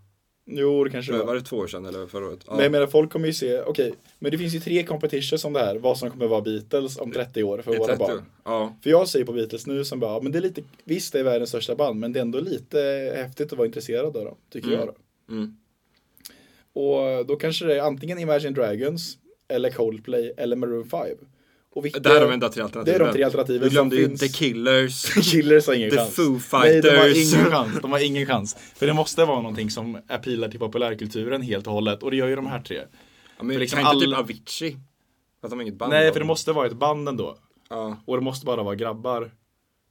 [0.51, 1.35] Jo, det kanske det Var var.
[1.35, 2.41] det två år sedan eller förra året?
[2.47, 2.53] Ja.
[2.55, 5.53] Men jag menar, folk kommer ju se, okej, men det finns ju tre competitions om
[5.53, 8.23] det här, vad som kommer vara Beatles om 30 år för våra 30 barn.
[8.45, 8.77] Ja.
[8.83, 11.25] För jag säger på Beatles nu som bara, men det är lite, visst det är
[11.25, 12.79] världens största band, men det är ändå lite
[13.17, 14.79] häftigt att vara intresserad av dem, tycker Mm.
[14.81, 14.95] jag då.
[15.35, 15.57] Mm.
[16.73, 21.09] Och då kanske det är antingen Imagine Dragons, eller Coldplay, eller Maroon 5.
[21.77, 23.01] Och vilka, Det här är de enda tre det alternativen.
[23.01, 24.21] är de tre alternativen Du glömde som ju finns.
[24.21, 25.05] The Killers.
[25.33, 26.15] Killers har ingen The chans.
[26.15, 27.35] Foo Nej, de har Fighters.
[27.35, 27.79] ingen chans.
[27.83, 28.57] De har ingen chans.
[28.77, 32.03] För det måste vara någonting som appealar till populärkulturen helt och hållet.
[32.03, 32.77] Och det gör ju de här tre.
[33.39, 34.77] Ja, men För liksom kan inte typ Avicii?
[35.43, 35.91] Att de har inget band.
[35.93, 36.13] Nej, då.
[36.13, 37.37] för det måste vara ett band ändå.
[37.71, 38.03] Ja.
[38.07, 39.31] Och det måste bara vara grabbar.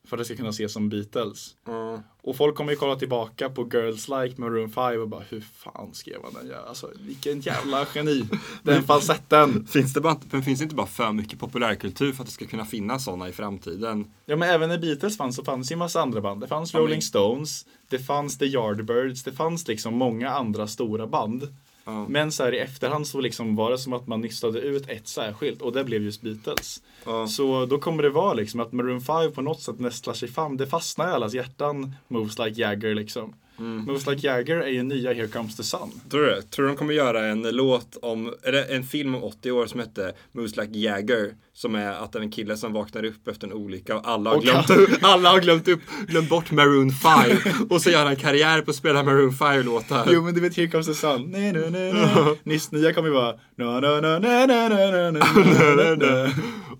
[0.06, 1.56] För att det ska kunna ses som Beatles.
[1.66, 2.04] ja.
[2.22, 5.94] Och folk kommer ju kolla tillbaka på Girls Like Maroon 5 och bara hur fan
[5.94, 6.58] skrev han den?
[6.68, 8.26] Alltså vilken jävla geni.
[8.64, 9.68] Den falsetten.
[9.68, 12.46] Finns det, bara, men finns det inte bara för mycket populärkultur för att det ska
[12.46, 14.12] kunna finnas sådana i framtiden?
[14.26, 16.42] Ja men även när Beatles fanns så fanns ju en massa andra band.
[16.42, 17.66] Det fanns Rolling Stones.
[17.90, 19.24] Det fanns The Yardbirds.
[19.24, 21.56] Det fanns liksom många andra stora band.
[21.86, 22.06] Ja.
[22.08, 25.08] Men så här i efterhand så liksom var det som att man nystade ut ett
[25.08, 26.84] särskilt och det blev just Beatles.
[27.06, 27.28] Ja.
[27.28, 30.58] Så då kommer det vara liksom att Maroon 5 på något sätt nästlar sig fram.
[30.58, 31.96] Det fastnar i allas hjärtan.
[32.08, 33.34] Moves like Jagger liksom.
[33.60, 33.86] Mm.
[33.86, 35.92] Moves like Jagger är ju nya Here comes the sun.
[36.10, 36.42] Tror du?
[36.42, 39.80] Tror du de kommer göra en låt om, eller en film om 80 år som
[39.80, 41.34] hette Moves Like Jagger?
[41.54, 44.30] Som är att det är en kille som vaknar upp efter en olycka och alla
[44.30, 47.38] har Och glömt, kan- alla har glömt, upp, glömt bort Maroon 5
[47.70, 50.08] och så gör han karriär på att spela Maroon 5-låtar.
[50.12, 51.26] Jo men du vet Here comes the sun.
[51.32, 52.36] Nej, nej, nej, nej.
[52.44, 53.36] Nyss nya kommer ju vara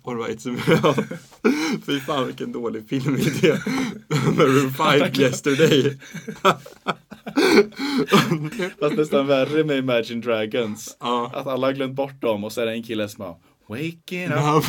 [0.06, 0.50] Alright, så.
[1.86, 3.58] Fy fan vilken dålig filmidé.
[4.38, 5.98] Maroon 5 yesterday.
[8.80, 10.98] Fast nästan värre med Imagine Dragons.
[11.00, 11.32] Ja.
[11.34, 13.36] Att alla har glömt bort dem och så är det en kille som bara
[13.68, 14.64] Waking up.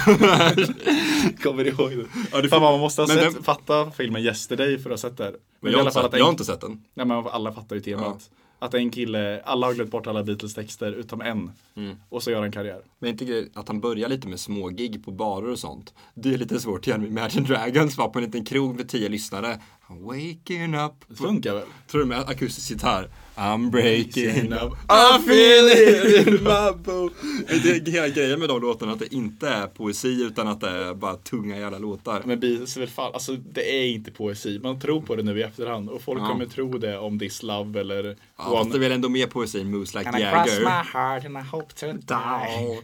[1.42, 2.06] Kommer ihåg det?
[2.32, 3.42] Ja, det Fan, man måste ha sett, den...
[3.42, 5.24] fatta filmen Yesterday för att ha sett det.
[5.24, 6.82] Men, men jag, har inte sett, jag har inte sett den.
[6.94, 8.30] Nej, men alla fattar ju temat.
[8.30, 8.36] Ja.
[8.58, 11.50] Att en kille, alla har glömt bort alla Beatles texter utom en.
[11.76, 11.96] Mm.
[12.08, 12.80] Och så gör han karriär.
[12.98, 15.94] Men inte att han börjar lite med små gig på barer och sånt.
[16.14, 17.98] Det är lite svårt att göra med Imagine Dragons.
[17.98, 19.60] Var på en liten krog med tio lyssnare.
[19.88, 20.92] Waking up.
[21.08, 21.62] Det funkar väl?
[21.90, 23.08] Tror du med akustisk gitarr?
[23.36, 24.72] I'm breaking up.
[24.72, 27.12] I feel it in my boat.
[27.48, 30.68] Det är hela grejen med de låtarna att det inte är poesi utan att det
[30.70, 32.22] är bara tunga jävla låtar.
[32.24, 34.60] Men Beatles är väl fan, alltså det är inte poesi.
[34.62, 35.88] Man tror på det nu i efterhand.
[35.88, 36.28] Och folk Ja.
[36.28, 39.60] kommer tro det om This Love eller Ja, fast det är väl ändå mer poesi
[39.60, 40.84] än Moose Like And I cross my Jagger.
[40.92, 42.82] heart and I hope to die.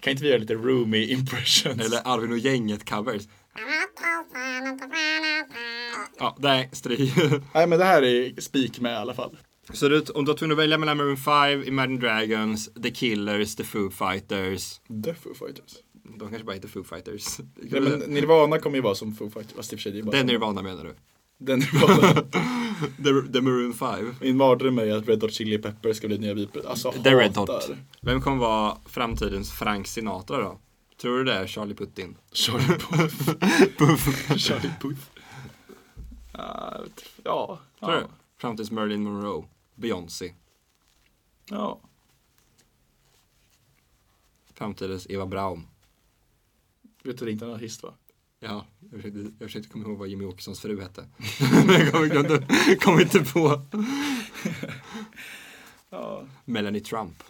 [0.00, 1.80] Kan inte vi göra lite roomy impressions?
[1.86, 3.22] Eller Arvin och gänget covers.
[6.18, 7.12] Ja, nej, stryk.
[7.54, 9.36] Nej men det här är spik med i alla fall.
[9.72, 13.56] Så du, om du var tvungen att välja mellan Maroon 5, Imagine Dragons, The Killers,
[13.56, 14.80] The Foo Fighters.
[15.04, 15.74] The Foo Fighters.
[16.18, 17.38] De kanske bara heter Foo Fighters.
[17.56, 19.56] Nej, men Nirvana kommer ju vara som Foo Fighters.
[19.56, 20.94] Fast i och för sig det är bara Den Nirvana menar du?
[21.38, 22.22] Den Nirvana.
[22.96, 24.14] The, the Maroon 5.
[24.20, 26.66] Min mardröm är att Red Hot Chili Peppers ska bli nya Beatles.
[26.66, 27.70] Alltså The Red hatar Hot.
[28.02, 30.58] Vem kommer vara framtidens Frank Sinatra då?
[30.98, 32.16] Tror du det är Charlie Putin?
[32.32, 32.78] Charlie
[33.78, 34.36] Puth.
[34.36, 35.00] Charlie Puth.
[36.32, 36.80] Ah,
[37.24, 37.58] ja.
[37.80, 38.00] Tror ja.
[38.00, 38.06] du?
[38.36, 39.44] Framtidens Marilyn Monroe?
[39.74, 40.34] Beyoncé?
[41.50, 41.80] Ja.
[44.54, 45.66] Framtidens Eva Braun?
[47.02, 47.94] Vet du det är inte en artist va?
[48.40, 51.08] Ja, jag försökte, jag försökte komma ihåg vad Jimmy Åkessons fru hette.
[51.66, 52.46] Men jag kom, glömde,
[52.80, 53.62] kom inte på.
[55.90, 56.26] Ja.
[56.44, 57.22] Melanie Trump.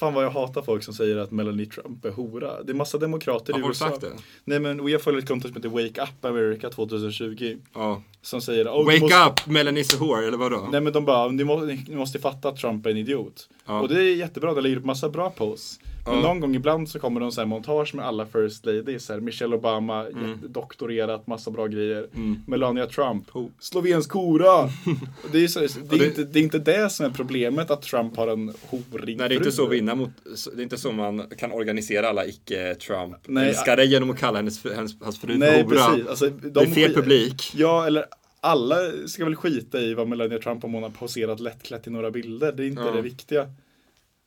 [0.00, 2.62] Fan vad jag hatar folk som säger att Melanie Trump är hora.
[2.62, 3.88] Det är massa demokrater Har i USA.
[3.88, 4.12] sagt det?
[4.44, 7.56] Nej men jag följer ett konto som heter Wake Up America 2020.
[7.74, 8.02] Ja.
[8.22, 9.16] Som säger oh, Wake måste...
[9.16, 10.68] up, Melanie's a whore, eller vadå?
[10.72, 13.48] Nej men de bara, ni måste, ni måste fatta att Trump är en idiot.
[13.66, 13.80] Ja.
[13.80, 15.80] Och det är jättebra, de lägger upp massa bra posts.
[16.04, 16.20] Men Ja.
[16.22, 19.04] någon gång ibland så kommer de så här montage med alla first ladies.
[19.04, 20.38] Så här, Michelle Obama, Mm.
[20.48, 22.06] doktorerat, massa bra grejer.
[22.14, 22.42] Mm.
[22.46, 23.46] Melania Trump, Oh.
[23.58, 24.62] slovensk hora.
[25.24, 27.70] Och det, är så, det, är det- inte, det är inte det som är problemet
[27.70, 30.10] att Trump har en horing Nej, det är inte så vinna mot,
[30.54, 34.64] det är inte så man kan organisera alla icke-Trump Nej, älskare genom att kalla hennes,
[34.74, 35.86] hennes, hans fru Nej för hora.
[35.90, 36.06] precis.
[36.08, 37.52] Alltså, de Det är fel publik.
[37.54, 38.04] Ja, eller
[38.40, 42.10] alla ska väl skita i vad Melania Trump om hon har poserat lättklätt i några
[42.10, 42.52] bilder.
[42.52, 42.90] Det är inte Ja.
[42.90, 43.46] det viktiga.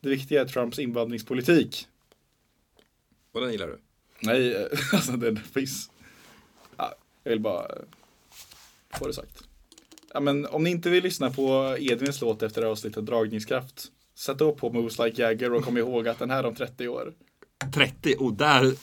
[0.04, 1.88] Det viktiga är Trumps invandringspolitik.
[3.32, 3.80] Och den gillar du?
[4.20, 5.92] Nej, eh, alltså den finns.
[6.78, 7.76] Ja, jag vill bara eh,
[9.00, 9.44] få det sagt.
[10.14, 13.86] Ja, men om ni inte vill lyssna på Edvins låt efter avsnittet Dragningskraft.
[14.16, 17.14] Sätt upp på Moves Like Jagger och kom ihåg att den här om 30 år.
[17.74, 18.74] 30 och där,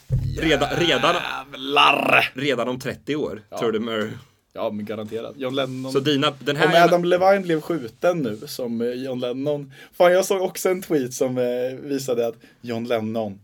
[0.40, 2.33] redan, redan, Jävlar!
[2.35, 3.59] redan om 30 år, Ja.
[3.59, 4.18] tror du Mer
[4.52, 5.34] Ja, men garanterat.
[5.36, 5.92] John Lennon.
[5.92, 9.72] Så dina, den här Om Adam Levine blev skjuten nu som eh, John Lennon.
[9.92, 13.40] Fan, jag såg också en tweet som eh, visade att John Lennon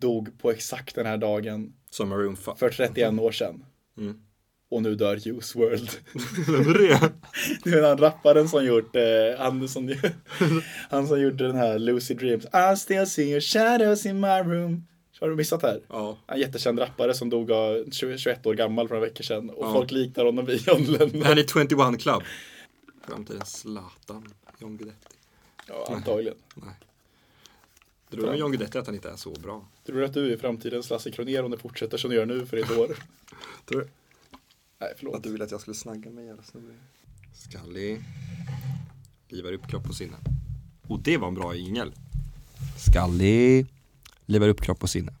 [0.00, 2.56] dog på exakt den här dagen Som Maroon 5.
[2.56, 3.64] för 31 år sedan.
[3.98, 4.14] Mm.
[4.70, 5.90] Och nu dör Juice World.
[6.46, 7.12] Vem är det?
[7.64, 9.02] Det är den rapparen som gjort, eh,
[9.38, 9.94] han, som,
[10.90, 12.44] han som gjorde den här Lucy Dreams.
[12.44, 14.86] I still see your shadows in my room.
[15.22, 15.80] Har du missat det här?
[15.88, 16.18] Ja.
[16.26, 19.50] En jättekänd rappare som dog av 20, 21 år gammal för några veckor sedan.
[19.50, 19.72] Och Ja.
[19.72, 21.22] folk liknar honom vid John Lennon.
[21.22, 22.22] Han är 21 Club.
[23.06, 25.16] Framtidens Zlatan, John Guidetti.
[25.68, 26.34] Ja, antagligen.
[26.54, 26.74] Nej.
[28.10, 29.64] Tror du med John Guidetti att han inte är så bra?
[29.86, 32.46] Tror du att du är framtidens Lasse Kronér om det fortsätter som du gör nu
[32.46, 32.88] för ett år?
[33.66, 33.88] Tror du?
[34.78, 35.26] Nej, förlåt.
[35.26, 36.74] ville att jag skulle snagga mig jävla snubbe.
[37.34, 38.00] Skallig.
[39.28, 40.16] Livar upp kropp och sinne.
[40.88, 41.92] Och det var en bra jingel.
[42.78, 43.66] Skallig.
[44.32, 45.12] Livar upp kropp och sinne.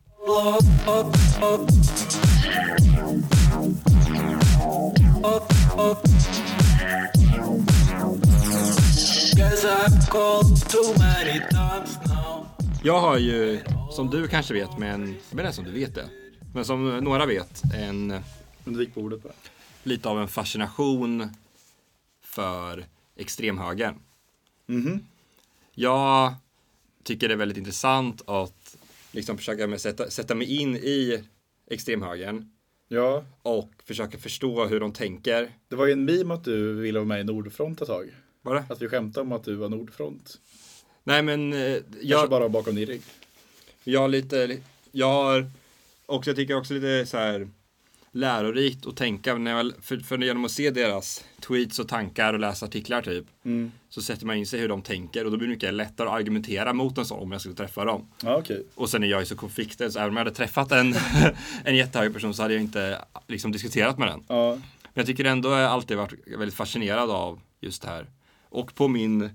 [12.84, 16.08] Jag har ju, som du kanske vet, men jag vet inte som du vet det.
[16.54, 18.20] Men som några vet, en
[18.64, 19.32] Undvik bordet bara.
[19.82, 21.30] lite av en fascination
[22.22, 22.84] för
[23.16, 23.94] extremhögern.
[24.66, 25.06] Mhm.
[25.74, 26.34] Jag
[27.04, 28.61] tycker det är väldigt intressant att
[29.12, 31.22] liksom försöka sätta, sätta mig in i
[31.70, 32.48] extremhögern
[32.88, 35.50] Ja, och försöka förstå hur de tänker.
[35.68, 38.14] det var ju en meme att du ville vara med i Nordfront ett tag.
[38.42, 38.64] Bara?
[38.68, 40.38] Att vi skämtade om att du var Nordfront.
[41.04, 43.02] Nej men eh, Kanske jag, bara bakom din rygg.
[43.84, 44.58] jag har lite,
[44.92, 45.50] jag har
[46.06, 47.48] också, jag tycker också lite så här
[48.12, 52.40] lärorikt att tänka när jag, för, för genom att se deras tweets och tankar och
[52.40, 53.72] läsa artiklar typ Mm.
[53.88, 56.14] så sätter man in sig hur de tänker och då blir det mycket lättare att
[56.14, 58.08] argumentera mot en sån om jag skulle träffa dem.
[58.22, 58.66] Ja, okej.
[58.74, 60.94] Och sen är jag ju så konflikträdd så även om jag hade träffat en,
[61.64, 64.24] en jättehög person så hade jag inte liksom diskuterat med den.
[64.28, 64.54] Ja.
[64.54, 68.06] Men jag tycker ändå jag alltid varit väldigt fascinerad av just det här.
[68.48, 69.30] Och på min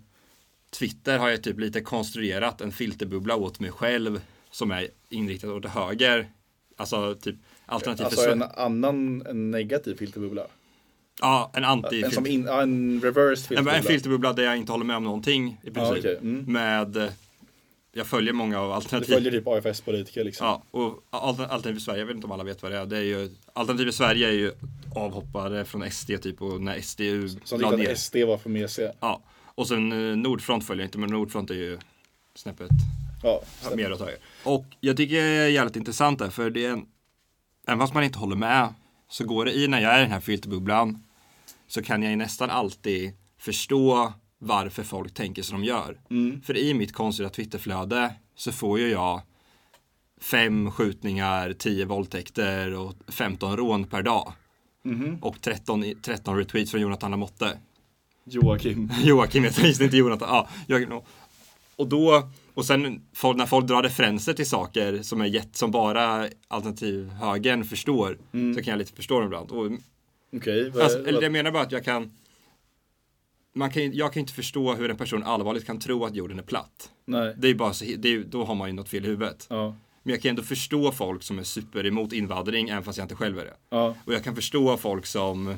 [0.79, 5.65] Twitter har jag typ lite konstruerat en filterbubbla åt mig själv som är inriktad åt
[5.65, 6.27] höger.
[6.77, 7.35] Alltså typ
[7.67, 10.41] alternativ Alltså en annan, en negativ filterbubbla.
[11.21, 13.75] Ja, en anti En som in, ja, en reverse en, filterbubbla.
[13.77, 15.97] en filterbubbla där jag inte håller med om någonting i Ja, princip.
[15.99, 16.17] okej.
[16.21, 16.53] Mm.
[16.53, 17.10] Med eh,
[17.93, 19.13] jag följer många av Du alternativ.
[19.13, 20.47] följer typ AFS-politiker liksom.
[20.47, 22.86] Ja, och Alter- Alternativ för Sverige, jag vet inte om alla vet vad det är.
[22.86, 24.51] Det är ju, Alternativ för Sverige är ju
[24.95, 27.91] avhoppare från SD typ och när SDU Som tyckte ner.
[27.91, 28.91] att SD var för mesiga.
[28.99, 29.21] Ja,
[29.56, 31.77] och sen eh, Nordfront följer jag inte, men Nordfront är ju
[32.36, 32.69] snäppet
[33.23, 33.41] Ja,
[33.75, 34.17] mer åt höger.
[34.43, 36.86] Och jag tycker det är jävligt intressant där, för det är en,
[37.67, 38.73] även fast man inte håller med
[39.10, 41.03] så går det i när jag är i den här filterbubblan
[41.67, 45.99] så kan jag ju nästan alltid förstå varför folk tänker som de gör.
[46.10, 46.41] Mm.
[46.41, 49.21] För i mitt konstiga Twitterflöde så får ju jag
[50.21, 54.34] fem skjutningar, tio våldtäkter och 15 rån per dag.
[54.84, 55.17] Mhm.
[55.21, 57.58] Och 13, i- 13 retweets från Jonathan Lamotte.
[58.25, 58.91] Joakim.
[59.03, 60.27] Joakim heter visst inte Jonathan.
[60.32, 60.99] Ja, Joakim.
[61.75, 65.72] Och då, och sen folk, när folk drar referenser till saker som är jätt, som
[65.72, 68.17] bara alternativ högern förstår,
[68.56, 69.52] så kan jag lite förstå dem ibland.
[69.52, 69.72] Och,
[70.36, 70.70] Okej.
[70.70, 72.12] vad- alltså, eller jag menar bara att jag kan,
[73.56, 76.43] man kan jag kan inte förstå hur en person allvarligt kan tro att jorden är
[76.43, 76.91] platt.
[77.06, 77.36] Nej.
[77.38, 79.48] Det är bara så, det är, då har man ju något fel i huvudet.
[79.50, 79.76] Ja.
[80.04, 83.15] Men jag kan ändå förstå folk som är super emot invandring, även fast jag inte
[83.15, 83.54] själv är det.
[83.70, 83.96] Ja.
[84.06, 85.56] Och jag kan förstå folk som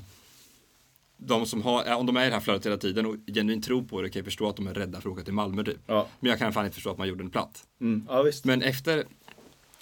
[1.19, 3.84] de som har, om de är i det här flödet hela tiden och genuint tror
[3.84, 5.79] på det kan jag förstå att de är rädda för att åka till Malmö typ.
[5.86, 6.08] Ja.
[6.19, 7.63] Men jag kan fan inte förstå att man gjorde en platt.
[7.82, 8.05] Mm.
[8.10, 8.45] Ja, visst.
[8.45, 9.03] Men efter,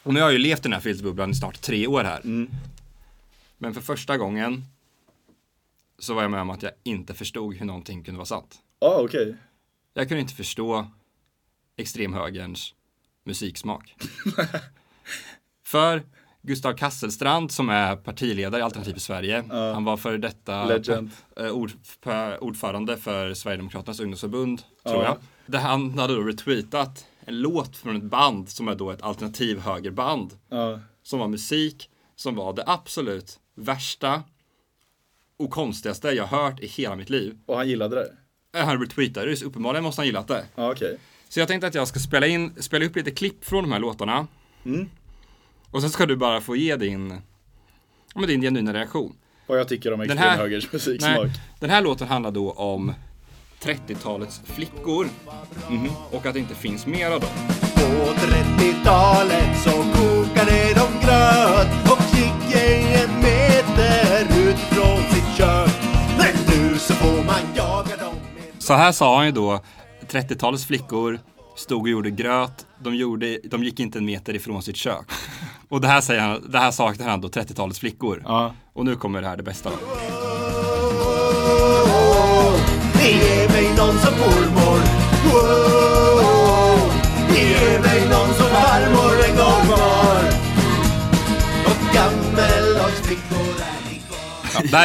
[0.03, 2.19] och nu har jag ju levt i den här filterbubblan i snart tre år här.
[2.19, 2.49] Mm.
[3.57, 4.63] Men för första gången
[5.99, 8.59] så var jag med om att jag inte förstod hur någonting kunde vara sant.
[8.79, 9.35] Ja, okej.
[9.93, 10.87] Jag kunde inte förstå
[11.77, 12.73] extremhögerns
[13.23, 13.95] musiksmak.
[15.63, 16.03] för
[16.47, 19.43] Gustav Kasselstrand som är partiledare i Alternativ för Sverige.
[19.49, 21.11] Han var före detta Legend.
[21.39, 21.71] eh, ord,
[22.39, 25.03] ordförande för Sverigedemokraternas ungdomsförbund, tror Ja.
[25.03, 25.17] jag.
[25.45, 29.59] Där han hade då retweetat en låt från ett band som är då ett alternativ
[29.59, 30.33] högerband.
[30.49, 30.79] Ja.
[31.03, 34.23] Som var musik som var det absolut värsta
[35.39, 37.37] och konstigaste jag hört i hela mitt liv.
[37.45, 38.59] Och han gillade det?
[38.59, 40.45] Eh, Han retweetade det, så uppenbarligen måste han gillat det.
[40.55, 40.97] Ja, okej.
[41.29, 43.79] Så jag tänkte att jag ska spela, in, spela upp lite klipp från de här
[43.79, 44.27] låtarna.
[44.65, 44.89] Mm.
[45.77, 47.21] Och sen ska du bara få ge din,
[48.15, 49.15] men din genuina reaktion.
[49.47, 51.17] Vad jag tycker om Den här- extremhögerns musiksmak.
[51.17, 52.93] Nej, den här låten handlar då om
[53.61, 55.09] 30-talets flickor
[55.69, 55.89] Mhm.
[56.11, 57.29] och att det inte finns mer av dem.
[57.75, 65.69] På 30-talet så kokade de gröt och gick en meter ut från sitt kök.
[66.17, 66.35] Men
[66.71, 69.63] nu så får man jaga dem med Så här sa han ju då,
[70.09, 71.19] 30-talets flickor
[71.55, 75.05] stod och gjorde gröt, de, gjorde, de gick inte en meter ifrån sitt kök.
[75.69, 78.21] Och det här, säger han, det här saknar han då 30-talets flickor.
[78.25, 78.53] Ja.
[78.73, 79.69] Och nu kommer det här det bästa.
[83.03, 83.97] Det mig någon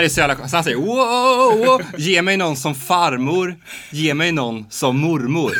[0.03, 3.57] är så jävla så han säger wow, wow, ge mig någon som farmor,
[3.91, 5.53] ge mig någon som mormor.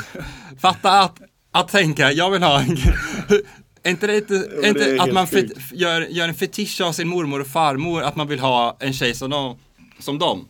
[0.61, 1.17] Fatta att,
[1.53, 2.77] att tänka, jag vill ha en,
[3.83, 6.93] är inte det är det inte är att man fet, gör, gör en fetisch av
[6.93, 9.57] sin mormor och farmor, att man vill ha en tjej som dem?
[9.99, 10.49] Som dem?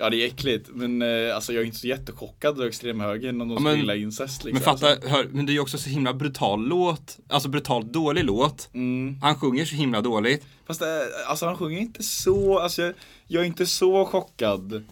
[0.00, 3.48] Ja det är äckligt, men eh, alltså jag är inte så jättechockad av extremhögern om
[3.48, 4.52] de Ja, skulle men- gilla incest liksom.
[4.52, 8.24] Men fatta, hör, men det är ju också så himla brutal låt, alltså brutalt dålig
[8.24, 8.68] låt.
[8.74, 9.16] Mm.
[9.22, 10.44] Han sjunger så himla dåligt.
[10.66, 10.88] Fast eh,
[11.26, 12.94] alltså han sjunger inte så, alltså jag,
[13.26, 14.84] jag är inte så chockad.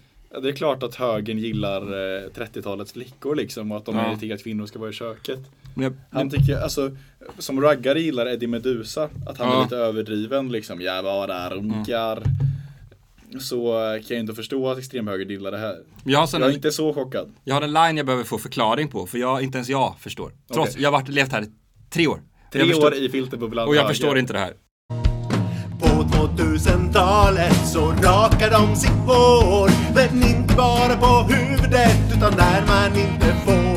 [0.43, 4.17] Det är klart att högern gillar eh, 30-talets flickor liksom och att de Ja.
[4.21, 5.39] tycker att kvinnor ska vara i köket.
[5.77, 6.91] Men jag, Han tycker, alltså,
[7.39, 9.59] som raggare gillar Eddie Medusa, att han Ja.
[9.59, 10.81] är lite överdriven liksom.
[10.81, 12.23] Jag bara runkar.
[13.41, 15.77] Så eh, kan jag inte förstå att extremhöger gillar det här.
[16.05, 17.33] jag, Jag är inte så chockad.
[17.45, 20.33] jag har en line jag behöver få förklaring på, för jag, inte ens jag förstår.
[20.53, 20.83] Trots, Okej.
[20.83, 21.47] jag har varit, levt här i
[21.91, 22.21] tre år.
[22.53, 23.69] Tre jag förstår, år i filterbubblan.
[23.69, 23.95] Och jag höger.
[23.95, 24.53] förstår inte det här.
[25.81, 33.01] På 2000-talet så rakar de sitt hår Men inte bara på huvudet utan där man
[33.01, 33.76] inte får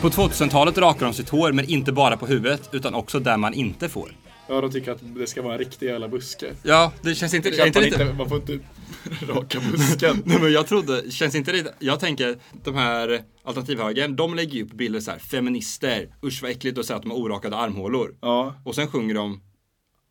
[0.00, 3.54] På 2000-talet rakar de sitt hår, men inte bara på huvudet, utan också där man
[3.54, 4.10] inte får.
[4.48, 6.46] Ja, de tycker att det ska vara en riktig jävla buske.
[6.62, 8.14] Ja, det känns inte, Det inte man, lite...
[8.18, 8.58] man får inte
[9.28, 10.22] raka busken.
[10.26, 14.64] Nej men jag trodde, känns inte det, jag tänker de här alternativhögern, de lägger ju
[14.64, 18.14] upp bilder så här, feminister, usch vad äckligt att säga att de har orakade armhålor.
[18.20, 19.40] Ja, Och sen sjunger de,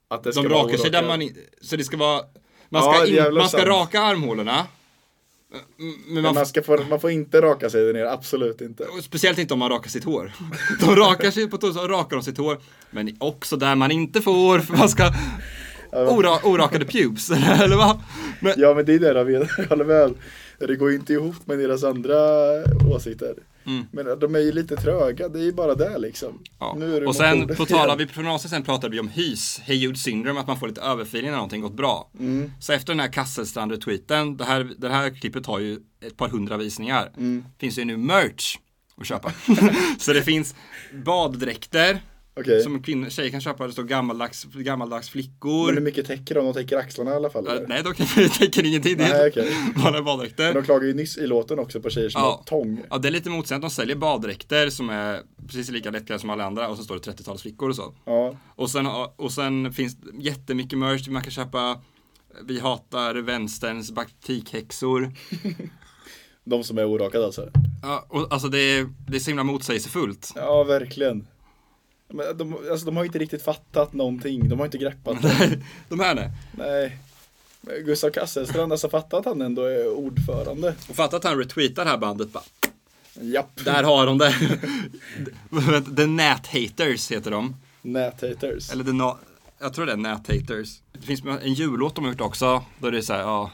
[0.07, 2.21] att det ska de rakar sig där man in- så det ska vara,
[2.69, 4.65] man Ja, ska, in, jävla man ska raka armhålorna.
[6.07, 8.85] Men man, man, ska få, man får inte raka sig nere, absolut inte.
[9.01, 10.31] speciellt inte om man rakar sitt hår.
[10.79, 12.57] De rakar sig på torsdag, rakar de sitt hår.
[12.91, 15.13] Men också där man inte får, för man ska
[15.91, 18.01] ora, orakade pubes, eller vad?
[18.39, 20.13] Men, Ja men det är det de vet, jag håller med.
[20.59, 22.15] Det går ju inte ihop med deras andra
[22.95, 23.33] åsikter.
[23.65, 23.85] Mm.
[23.91, 26.43] Men de är ju lite tröga, det är ju bara det liksom.
[26.59, 26.77] Ja.
[27.07, 27.89] Och sen på tal igen.
[27.89, 31.29] av i gymnasiet sen pratade vi om hys, Haywood syndrome, att man får lite överfeeling
[31.29, 32.11] när någonting gått bra.
[32.19, 32.51] Mm.
[32.59, 36.57] Så efter den här Kasselstrand-retweeten, det här, det här klippet har ju ett par hundra
[36.57, 37.11] visningar.
[37.17, 37.45] Mm.
[37.59, 38.57] Finns det ju nu merch
[38.97, 39.31] att köpa.
[39.99, 40.55] så det finns
[41.05, 42.01] baddräkter
[42.39, 42.61] Okej.
[42.61, 45.79] som kvinnor, tjejer kan köpa, det står gammaldags, gammaldags Men hur flickor.
[45.79, 46.45] mycket täcker de?
[46.45, 47.67] De täcker axlarna i alla fall eller?
[47.67, 47.83] nej,
[48.17, 48.97] de täcker ingenting.
[48.97, 49.51] Det är okej.
[49.83, 50.53] bara Men baddräkter.
[50.53, 52.27] de klagar ju nyss i låten också på tjejer som Ja.
[52.37, 52.81] har tång.
[52.89, 53.67] Ja, det är lite motsägande.
[53.67, 57.01] De säljer baddräkter som är precis lika lättklädda som alla andra och så står det
[57.11, 57.93] 30-talsflickor och så.
[58.05, 58.37] Ja.
[58.55, 61.07] Och sen, och sen finns jättemycket merch.
[61.07, 61.81] Man kan köpa
[62.43, 65.11] Vi hatar vänsterns baktikhäxor.
[66.43, 67.49] De som är orakade alltså.
[67.81, 70.31] Ja, och alltså det är, det är så himla motsägelsefullt.
[70.35, 71.27] Ja, verkligen.
[72.07, 74.49] Men de, alltså, de har inte riktigt fattat någonting.
[74.49, 75.59] De har inte greppat det.
[75.89, 76.29] De här nej.
[76.57, 76.97] Nej.
[77.85, 80.75] Gustav Kasselstrand, alltså fatta att han ändå är ordförande.
[80.89, 82.43] Och fatta att han retweetar det här bandet bara.
[83.21, 83.65] Japp.
[83.65, 84.31] Där har de det.
[85.95, 87.55] The Nat Haters heter de.
[87.81, 88.71] Näthaters.
[88.71, 89.17] Eller the na-
[89.59, 90.79] jag tror det är Nat Haters.
[90.93, 92.63] Det finns en jullåt de har gjort också.
[92.79, 93.51] Då det är så här, ja.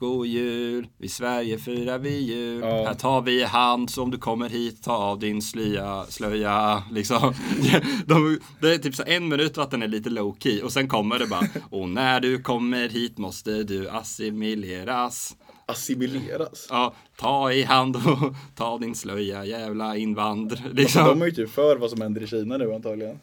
[0.00, 2.60] God jul, i Sverige firar vi jul.
[2.60, 2.86] Ja.
[2.86, 6.82] Här tar vi i hand, så om du kommer hit, ta av din slöja, slöja,
[6.90, 7.34] liksom.
[8.06, 10.88] De, det är typ så en minut att den är lite low key och sen
[10.88, 15.36] kommer det bara, och när du kommer hit måste du assimileras.
[15.66, 16.66] Assimileras.
[16.70, 20.70] Ja, ta i hand och ta av din slöja, jävla invandr.
[20.72, 21.04] Liksom.
[21.04, 23.18] De är ju typ för vad som händer i Kina nu antagligen.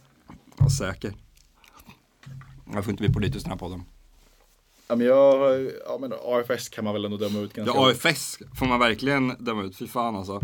[0.57, 1.13] Ja, säker.
[2.73, 3.83] Jag får inte bli politisk i den här podden.
[4.87, 8.39] Ja men jag, ja men AFS kan man väl ändå döma ut ganska Ja, AFS
[8.59, 9.75] får man verkligen döma ut.
[9.77, 10.41] Fy fan alltså.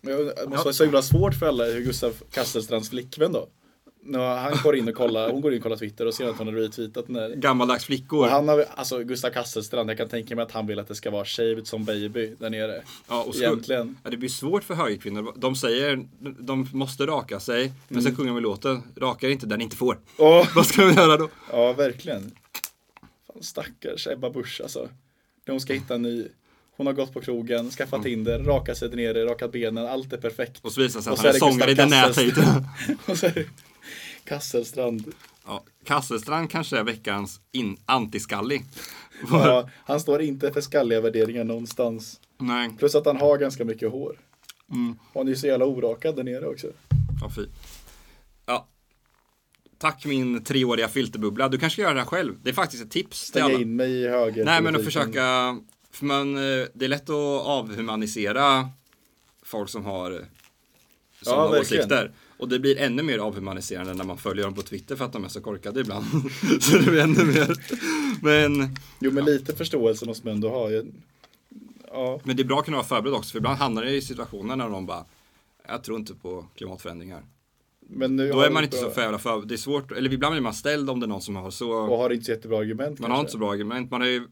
[0.00, 3.48] Men Det måste vara så himla svårt för alla hur Gustav Kasselstrands flickvän då.
[4.02, 6.38] När han går in och kollar, hon går in och kollar Twitter och ser att
[6.38, 7.34] hon har retweetat den där.
[7.34, 8.24] Gammaldags flickor.
[8.24, 10.94] Och han har, alltså Gustav Kasselstrand, jag kan tänka mig att han vill att det
[10.94, 12.82] ska vara shaved som baby där nere.
[13.08, 13.96] ja, och Egentligen.
[14.04, 15.32] Ja, det blir svårt för högerkvinnor.
[15.36, 16.06] De säger
[16.38, 19.98] de måste raka sig, men sen sjunger de låten Raka inte där ni inte får.
[20.18, 21.28] Åh, Vad ska de göra då?
[21.52, 22.32] ja verkligen.
[23.40, 24.88] Stackars Ebba Busch alltså.
[25.44, 26.28] När hon ska hitta en ny.
[26.76, 30.64] Hon har gått på krogen, skaffat Tinder, rakat sig nere, rakat benen, allt är perfekt.
[30.64, 32.66] Och så visar sig att han är sångare i Gustav The Nat Kasselstrand.
[32.66, 32.96] Hater.
[33.12, 33.44] Och så är det
[34.24, 35.12] Kasselstrand.
[35.46, 38.64] Ja, Kasselstrand kanske är veckans in- antiskallig.
[39.30, 42.20] Ja, han står inte för skalliga värderingar någonstans.
[42.38, 44.18] Nej, Plus att han har ganska mycket hår.
[44.70, 44.92] Mm.
[45.12, 46.66] Och han är ju så jävla orakad där nere också.
[47.20, 47.42] ja fy.
[49.78, 49.90] Ja.
[49.90, 51.48] Tack min treåriga filterbubbla.
[51.48, 52.34] Du kanske ska göra det här själv.
[52.42, 54.44] Det är faktiskt ett tips Stänga in mig i höger.
[54.44, 55.56] Nej men att försöka,
[55.90, 58.68] för man, eh, det är lätt att avhumanisera
[59.42, 60.24] folk som har
[61.22, 61.82] sådana verkligen.
[61.82, 62.12] åsikter.
[62.38, 65.24] Och det blir ännu mer avhumaniserande när man följer dem på Twitter för att de
[65.24, 66.04] är så korkade ibland.
[66.60, 67.56] så det blir ännu mer.
[68.22, 70.70] Men Jo men lite förståelse måste man ändå ha.
[71.90, 72.20] Ja.
[72.24, 74.56] Men det är bra att kunna vara förberedd också, för ibland hamnar det i situationer
[74.56, 75.04] när de bara,
[75.68, 77.22] jag tror inte på klimatförändringar.
[77.90, 79.92] Men nu Då har är man inte bra- så för jävla för, det är svårt,
[79.92, 82.24] eller ibland blir man ställd om det är någon som har så, Och har inte
[82.24, 83.22] så jättebra argument man har kanske.
[83.22, 84.22] inte så bra argument, man har ju,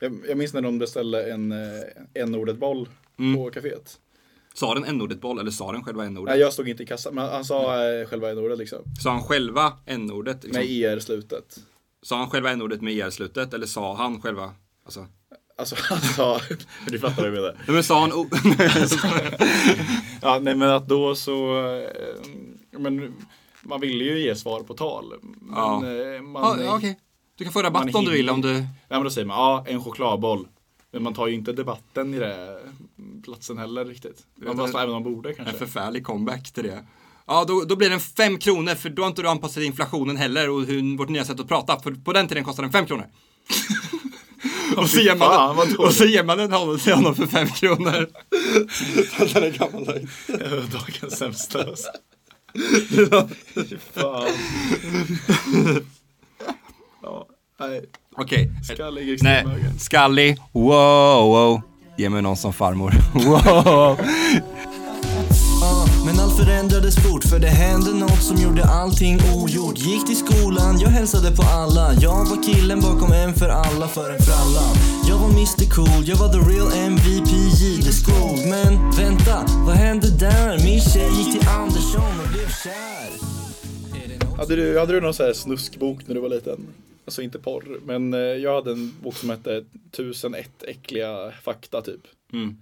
[0.00, 1.58] jag, jag minns när de beställde en eh,
[2.14, 3.34] n-ordet boll Mm.
[3.36, 3.98] på kaféet.
[4.54, 6.32] sa den n-ordet boll eller sa den själva n-ordet?
[6.32, 8.78] Nej, jag stod inte i kassan, men han sa eh, själva n-ordet liksom.
[9.02, 10.44] Sa han själva n-ordet?
[10.44, 10.60] Liksom?
[10.62, 11.56] Med er-slutet.
[12.02, 14.50] Sa han själva n-ordet med er-slutet eller sa han själva?
[14.84, 15.06] Alltså,
[15.58, 16.40] Alltså han sa,
[16.88, 17.52] du fattar vad jag menar.
[17.66, 18.10] nej men sa han
[20.22, 21.88] Ja, nej men att då så, eh,
[22.78, 23.14] men
[23.62, 25.14] man ville ju ge svar på tal.
[25.22, 25.86] Men Ja.
[26.16, 26.98] eh, man, ja, okej.
[27.36, 28.52] Du kan få rabatt om du vill om du...
[28.58, 30.48] Ja men då säger man, ja en chokladboll.
[30.92, 32.58] Men man tar ju inte debatten i det
[33.24, 34.18] platsen heller riktigt.
[34.36, 35.56] Man bara även om man borde En kanske.
[35.58, 36.84] förfärlig comeback till det.
[37.26, 40.50] Ja, då, då blir den 5 kronor för då har inte du anpassat inflationen heller
[40.50, 41.80] och hur, vårt nya sätt att prata.
[41.80, 43.06] För på den tiden kostade den 5 kronor.
[44.76, 45.78] och, så ger man, dåligt.
[45.78, 48.08] och så ger man den honom till honom för 5 kronor.
[49.34, 50.08] den är gammal lögn.
[50.72, 51.64] Dagens sämsta.
[53.94, 54.28] Fan.
[57.02, 57.26] ja,
[57.60, 57.84] nej.
[58.16, 58.50] Okej.
[58.74, 59.72] Skallig Nej, extremhöger.
[59.78, 60.36] skallig.
[60.52, 61.60] Wow, wow.
[61.96, 62.94] Ge mig någon som farmor.
[63.14, 63.98] Wow.
[65.60, 70.16] Ja, Men allt förändrades fort för det hände något som gjorde allting ogjort Gick till
[70.16, 74.62] skolan, jag hälsade på alla Jag var killen bakom en för alla för en fralla
[75.08, 77.28] Jag var Mr Cool, jag var the real MVP
[77.60, 80.58] Jihde School Men vänta, vad hände där?
[80.64, 82.31] Min tjej gick till Andersson och
[84.36, 86.66] Hade du, hade du någon sån här snuskbok när du var liten?
[87.04, 92.00] Alltså inte porr, men eh, jag hade en bok som hette 1001 äckliga fakta typ.
[92.32, 92.56] Mm.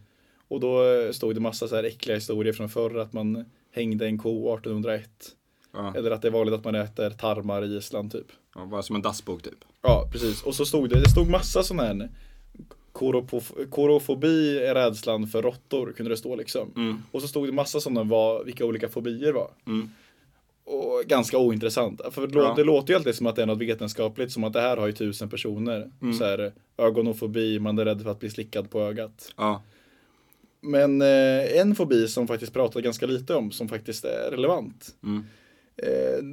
[0.48, 4.06] Och då eh, stod det massa så här äckliga historier från förr att man hängde
[4.06, 5.10] en ko 1801.
[5.72, 8.26] Ja, Eller att det är vanligt att man äter tarmar i Island typ.
[8.54, 9.64] ja, bara som en dassbok typ.
[9.82, 10.42] Ja, precis.
[10.42, 12.08] Och så stod det, det stod massa sådana här
[13.70, 16.72] Korofobi är rädslan för råttor, kunde det stå liksom.
[16.76, 17.02] Mm.
[17.10, 19.50] Och så stod det massa sådana vad, vilka olika fobier var.
[19.66, 19.90] Mm.
[20.64, 22.00] Och ganska ointressant.
[22.10, 22.54] För det, Ja.
[22.56, 24.92] låter ju alltid som att det är något vetenskapligt, som att det här har ju
[24.92, 25.90] tusen personer.
[26.02, 26.14] Mm.
[26.14, 29.32] Så här, ögonofobi, man är rädd för att bli slickad på ögat.
[29.36, 29.62] Ja.
[30.60, 34.94] Men eh, en fobi som faktiskt pratar ganska lite om, som faktiskt är relevant.
[35.02, 35.24] Mm.
[35.76, 36.24] Eh,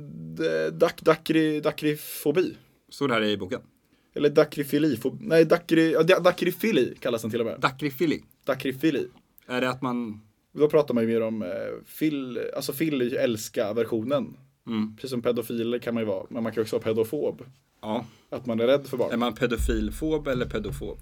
[1.04, 2.56] dakri, dakrifobi.
[2.90, 3.62] Stod det här i boken.
[4.14, 5.18] Eller dakrifilifobi.
[5.22, 7.60] Nej, dakri, dakrifili kallas den till och med.
[7.60, 8.24] Dakrifili.
[8.46, 9.08] Dakrifili.
[9.48, 10.22] Är det att man...
[10.52, 11.50] Då pratar man ju mer om eh,
[11.86, 14.38] fil, alltså fil älska versionen.
[14.68, 14.96] Mm.
[14.96, 17.42] Precis som pedofiler kan man ju vara, men man kan också vara pedofob.
[17.82, 18.06] Ja.
[18.30, 19.12] Att man är rädd för barn.
[19.12, 20.98] Är man pedofilfob eller pedofob?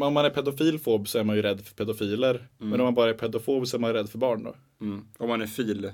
[0.00, 2.48] Om man är pedofilfob så är man ju rädd för pedofiler.
[2.58, 4.54] Men om man bara är pedofob så är man rädd för barn då.
[4.80, 5.04] Mm.
[5.18, 5.92] Om man är fil...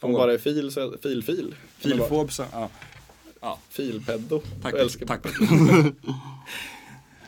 [0.00, 1.54] Om man bara är fil så är fil fil.
[1.78, 2.44] Filfob så...
[2.52, 2.70] Ja.
[3.68, 4.42] Filpedo.
[4.62, 4.74] Tack.
[4.74, 5.26] Jag älskar Tack.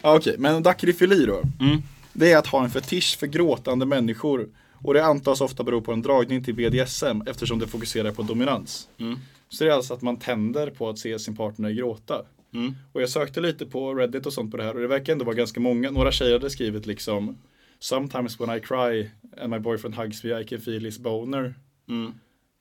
[0.02, 1.42] Ja, Okej, men dakrifili då.
[1.60, 1.82] Mm.
[2.12, 4.48] Det är att ha en fetisch för gråtande människor.
[4.72, 8.88] Och det antas ofta bero på en dragning till BDSM eftersom det fokuserar på dominans.
[8.98, 9.18] Mm.
[9.48, 12.22] Så det är alltså att man tänder på att se sin partner gråta.
[12.54, 12.74] Mm.
[12.92, 15.24] Och jag sökte lite på Reddit och sånt på det här och det verkar ändå
[15.24, 15.90] vara ganska många.
[15.90, 17.38] Några tjejer hade skrivit liksom
[17.78, 19.10] Sometimes when I cry
[19.42, 21.54] and my boyfriend hugs me I can feel his boner.
[21.88, 22.12] Mm.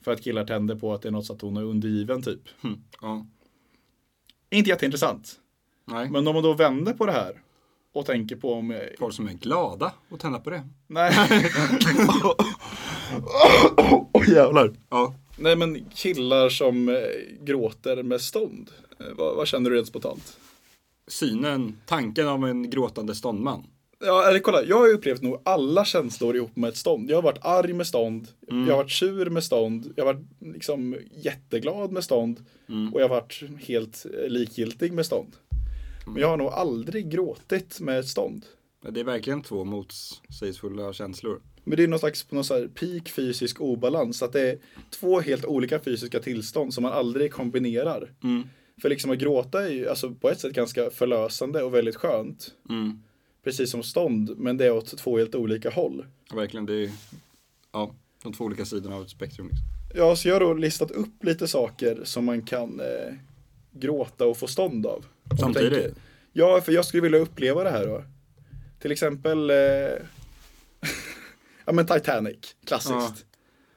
[0.04, 2.42] För att killar tänder på att det är något så att hon är undergiven typ.
[2.64, 2.80] Mm.
[3.02, 3.26] Ja.
[4.54, 5.40] Inte jätteintressant.
[5.86, 6.10] Nej.
[6.10, 7.42] Men om man då vänder på det här
[7.94, 8.82] och tänker på om...
[9.00, 10.64] Folk som är glada och tända på det.
[10.88, 11.14] Nej.
[14.14, 14.74] Åh jävlar.
[14.90, 15.16] Ja.
[15.38, 16.96] Nej men killar som eh,
[17.42, 18.70] gråter med stånd.
[19.00, 20.38] Eh, vad, vad känner du rent spontant?
[21.08, 23.68] Synen, tanken av en gråtande ståndman.
[24.06, 27.10] Ja, eller kolla, jag har upplevt nog alla känslor ihop med ett stånd.
[27.12, 30.26] Jag har varit arg med stånd, jag har varit sur med stånd, jag har varit
[30.40, 32.46] liksom jätteglad med stånd
[32.94, 35.36] och jag har varit helt eh, likgiltig med stånd.
[36.06, 38.46] Men jag har nog aldrig gråtit med ett stånd.
[38.90, 41.42] Det är verkligen två motsägelsefulla känslor.
[41.64, 44.24] Men det är någon slags på någon så peak fysisk obalans.
[44.24, 44.58] Att det är
[44.90, 48.14] två helt olika fysiska tillstånd som man aldrig kombinerar.
[48.24, 48.44] Mm.
[48.82, 52.52] För liksom att gråta är ju alltså på ett sätt ganska förlösande och väldigt skönt.
[52.70, 53.04] Mm.
[53.44, 56.06] Precis som stånd, men det är åt två helt olika håll.
[56.30, 56.92] Ja, verkligen, det är
[57.72, 59.48] ja, de två olika sidorna av ett spektrum.
[59.48, 59.66] Liksom.
[59.96, 63.14] Ja, så jag har då listat upp lite saker som man kan eh,
[63.72, 65.06] gråta och få stånd av.
[65.40, 65.74] Samtidigt?
[65.74, 65.94] tänker.
[66.34, 68.04] Ja, för jag skulle vilja uppleva det här då.
[68.80, 69.56] Till exempel eh,
[71.66, 72.94] Ja men Titanic, klassiskt.
[72.94, 73.33] Ja.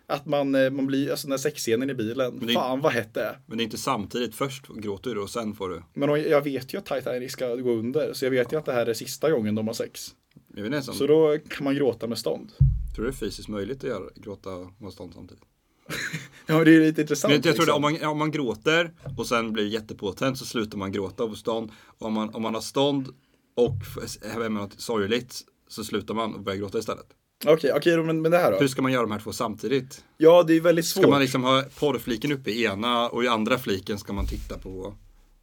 [0.08, 3.14] Att man, eh, man blir, alltså den här sexscenen i bilen, det- fan vad hett
[3.14, 3.38] det är.
[3.46, 4.34] Men det är inte samtidigt.
[4.34, 5.82] Först gråter du och sen får du.
[5.94, 8.72] Men jag vet ju att Titanic ska gå under, så jag vet ju att det
[8.72, 10.14] här är sista gången de har sex.
[10.82, 12.52] Så då kan man gråta med stånd.
[12.94, 14.50] tror du det är fysiskt möjligt att göra, gråta
[14.80, 15.42] och stånd samtidigt?
[16.48, 17.30] Ja, men det är lite intressant.
[17.34, 17.84] Men jag tror det, liksom.
[17.84, 21.70] om man, om man gråter och sen blir jättepåtänd så slutar man gråta på stånd.
[21.98, 23.08] Och om man, om man har stånd
[23.56, 23.72] och
[24.38, 27.06] med något sorgligt så slutar man och börjar gråta istället.
[27.44, 28.58] Okej, okej, men, men det här då?
[28.58, 30.04] Hur ska man göra de här två samtidigt?
[30.16, 31.02] Ja, det är väldigt svårt.
[31.02, 34.58] Ska man liksom ha porrfliken uppe i ena och i andra fliken ska man titta
[34.58, 34.94] på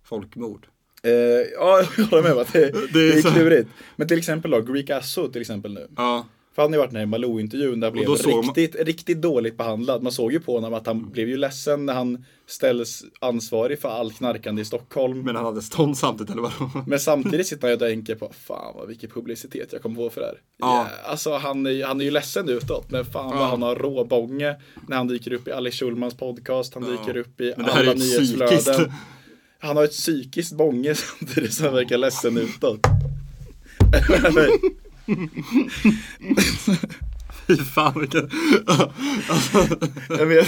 [0.03, 0.67] folkmord?
[1.03, 3.69] Eh, ja, jag håller med om att det, det är är, så- klurigt.
[3.95, 5.87] Men till exempel då, Greek Asso till exempel nu.
[5.97, 8.85] Ja, För han har ju varit med i Malou-intervjun där han blev såg man- riktigt,
[8.87, 10.03] riktigt dåligt behandlad.
[10.03, 13.89] Man såg ju på honom att han blev ju ledsen när han ställdes ansvarig för
[13.89, 15.15] all knarkande i Stockholm.
[15.17, 16.99] Men, men han hade stånd samtidigt eller vadå?
[16.99, 20.21] samtidigt sitter han ju och tänker på, fan vad vilken publicitet jag kommer få för
[20.21, 20.37] det här.
[20.57, 20.87] Ja.
[21.03, 23.45] Ja, alltså han är, han är ju ledsen utåt, men fan vad Ja.
[23.45, 24.55] han har råbånge
[24.87, 26.89] när han dyker upp i Alice Schulmans podcast, han Ja.
[26.91, 28.57] dyker upp i Men alla nyhetsflöden.
[28.57, 28.79] psykiskt.
[29.59, 32.79] Han har ett psykiskt bånge samtidigt som han verkar ledsen utåt.
[37.47, 38.29] Fy fan vilken...
[40.19, 40.47] Jag vet,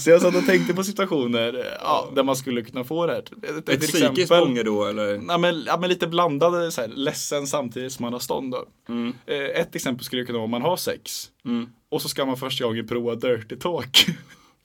[0.00, 3.22] så jag satt och tänkte på situationer ja, där man skulle kunna få det här.
[3.22, 5.22] Till Ett psykiskt bånge då eller?
[5.28, 8.64] Ja men, ja, men lite blandade, så här, ledsen samtidigt som man har stånd då.
[8.88, 9.12] Mm.
[9.26, 11.30] Eh, Ett exempel skulle kunna vara om man har sex.
[11.44, 11.66] Mm.
[11.90, 14.06] Och så ska man första gången prova dirty talk.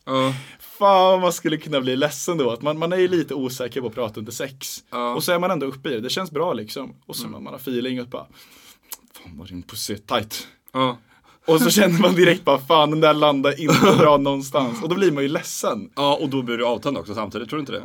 [0.06, 0.34] Ja.
[0.60, 2.52] Fan man skulle kunna bli ledsen då.
[2.52, 4.84] Att man, man är ju lite osäker på att prata under sex.
[4.92, 5.16] Mm.
[5.16, 6.00] Och så är man ändå uppe i det.
[6.00, 6.96] Det känns bra liksom.
[7.06, 8.26] Och så man har feeling och bara
[9.24, 10.48] Fan vad din pussy är tight.
[10.74, 10.98] Ja.
[11.46, 14.84] Och så känner man direkt bara fan den där landar inte bra någonstans.
[14.84, 15.90] Och då blir man ju ledsen.
[15.96, 17.84] ja, och då blir du avtänd också samtidigt, tror du inte det?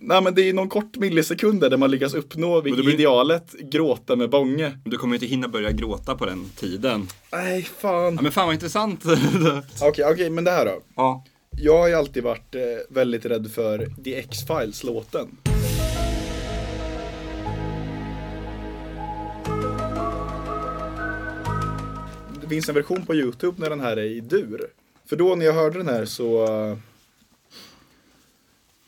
[0.00, 4.30] Nej men det är någon kort millisekunder där man lyckas uppnå blir- idealet gråta med
[4.30, 4.78] bånge.
[4.84, 7.08] Du kommer ju inte hinna börja gråta på den tiden.
[7.32, 8.14] Nej fan.
[8.14, 9.04] Ja, men fan vad intressant.
[9.82, 10.78] Okej, okej men det här då.
[10.96, 11.24] ja.
[11.60, 12.60] Jag har ju alltid varit eh,
[12.90, 15.28] väldigt rädd för The X-Files låten.
[22.48, 24.66] Finns en version på Youtube när den här är i dur.
[25.06, 26.46] För då när jag hörde den här så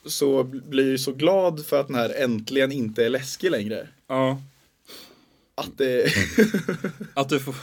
[0.07, 3.89] så blir jag så glad för att den här äntligen inte är läskig längre.
[4.09, 4.43] ja.
[5.55, 6.13] Att det,
[7.15, 7.55] Att du får...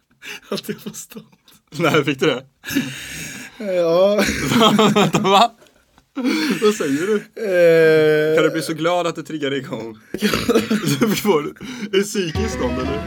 [0.48, 1.20] att det får stå.
[1.70, 2.44] Nej, fick du det?
[3.74, 4.24] Ja.
[4.94, 5.52] Vänta, va?
[6.62, 7.14] Vad säger du?
[7.16, 9.98] Eh, Kan du bli så glad att det triggar igång?
[11.00, 11.52] du får Är
[11.98, 13.00] det psykiskt stånd eller?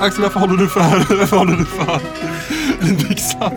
[0.00, 0.80] Axel, varför håller du för?
[1.18, 2.00] Varför håller du för?
[2.86, 3.52] Din byxa.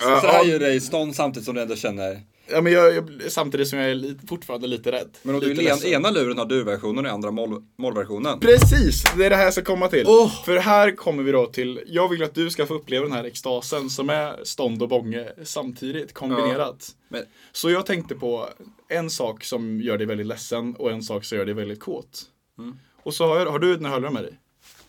[0.00, 2.20] Så här gör dig stånd samtidigt som du ändå känner.
[2.48, 5.08] Ja men jag, jag, samtidigt som jag är lite, fortfarande lite rädd.
[5.22, 5.90] Men om du lite i ledsen.
[5.90, 8.40] ena luren har du-versionen och i andra moll- mollversionen.
[8.40, 10.04] Precis, det är det här jag ska komma till.
[10.06, 10.44] Åh!
[10.44, 13.24] För här kommer vi då till, jag vill att du ska få uppleva den här
[13.24, 16.88] extasen som är stånd och bånge samtidigt, kombinerat.
[17.08, 17.22] Men,
[17.52, 18.48] Så jag tänkte på
[18.88, 22.22] en sak som gör dig väldigt ledsen och en sak som gör dig väldigt kåt.
[22.58, 22.76] Mm.
[23.02, 24.38] Och så har, jag, har du dina hörlurar med dig?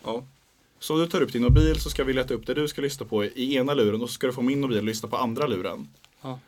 [0.04, 0.24] ja.
[0.80, 3.06] Så du tar upp din mobil så ska vi leta upp det du ska lyssna
[3.06, 5.46] på i ena luren och så ska du få min mobil att lyssna på andra
[5.46, 5.88] luren.
[6.22, 6.40] Ja.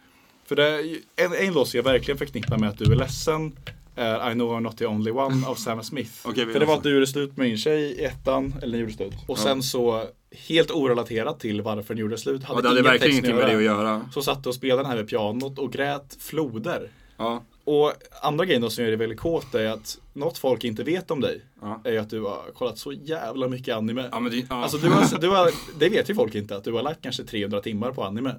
[0.51, 3.53] För det en, en låt som jag verkligen förknippar med att du är ledsen
[3.95, 6.11] är I know I'm not the only one av Sam Smith.
[6.35, 8.79] Vi För det var att du gjorde slut med din tjej i ettan, eller ni
[8.79, 9.13] gjorde slut.
[9.27, 9.43] Och Ja.
[9.43, 10.05] sen så,
[10.49, 13.49] helt orelaterat till varför ni gjorde slut, ja, det hade ingen verkligen text ingenting med
[13.49, 14.09] det att göra.
[14.15, 16.91] Så satt du och spelade den här vid pianot och grät floder.
[17.17, 17.43] Ja.
[17.65, 17.93] Och
[18.23, 21.21] andra grejen då som gör dig väldigt kåt är att något folk inte vet om
[21.21, 21.81] dig Ja.
[21.85, 24.09] är ju att du har kollat så jävla mycket anime.
[24.13, 24.63] Ja, men det, ja.
[24.63, 27.25] Alltså du har, du har, det vet ju folk inte att du har lagt kanske
[27.25, 28.35] 300 timmar på anime.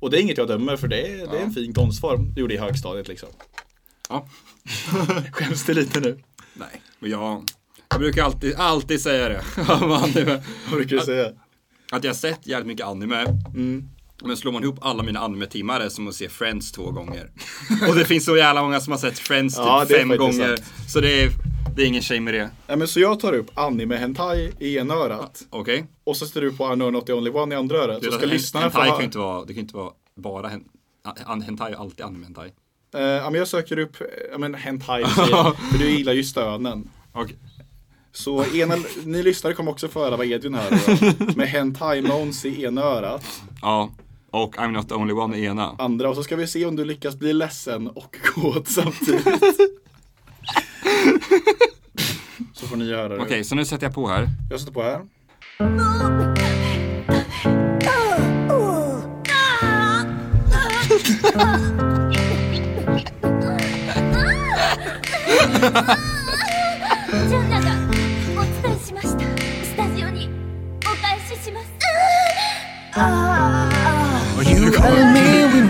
[0.00, 2.40] Och det är inget jag dömer för det är, det är en fin konstform du
[2.40, 3.28] gjorde i högstadiet liksom.
[4.08, 4.28] Ja.
[5.32, 6.18] Skäms du lite nu?
[6.54, 7.44] Nej, men jag,
[7.90, 9.42] jag brukar alltid, alltid säga det.
[9.72, 10.42] anime.
[10.68, 11.32] Vad brukar du säga?
[11.92, 13.22] Att jag har sett jävligt mycket anime.
[13.54, 13.88] Mm.
[14.24, 17.30] Men slår man ihop alla mina anime-timmar är det som att se Friends två gånger.
[17.88, 20.56] Och det finns så jävla många som har sett Friends typ Ja, det fem gånger.
[20.56, 20.72] sant.
[20.88, 21.30] Så det är,
[21.78, 22.50] det är ingen shame med det.
[22.66, 25.46] Ja, men så jag tar upp anime hentai i ena örat.
[25.50, 25.86] Okej?
[26.04, 28.04] Och så står du på I know not the only one i andra örat.
[28.04, 29.00] Så ska lyssnarna få hentai kan ha...
[29.00, 30.64] ju inte vara, det kan ju inte vara bara hen,
[31.42, 32.52] hentai är alltid anime-hentai.
[32.94, 35.04] Eh, ja, men jag söker upp, eh, ja men hentai,
[35.72, 36.90] för du gillar ju stönen.
[37.12, 37.36] Okej.
[38.12, 41.36] Så ena, ni lyssnare kommer också få höra vad Edvin hör.
[41.36, 43.24] Med hentai moans i ena örat.
[43.62, 43.90] Ja.
[44.30, 45.76] Och I'm not the only one i ena.
[45.78, 49.78] andra och så ska vi se om du lyckas bli ledsen och kåt samtidigt.
[52.54, 53.14] Så får ni göra det.
[53.14, 54.28] Okej, okay, så nu sätter jag på här.
[54.50, 55.00] Jag sätter på här.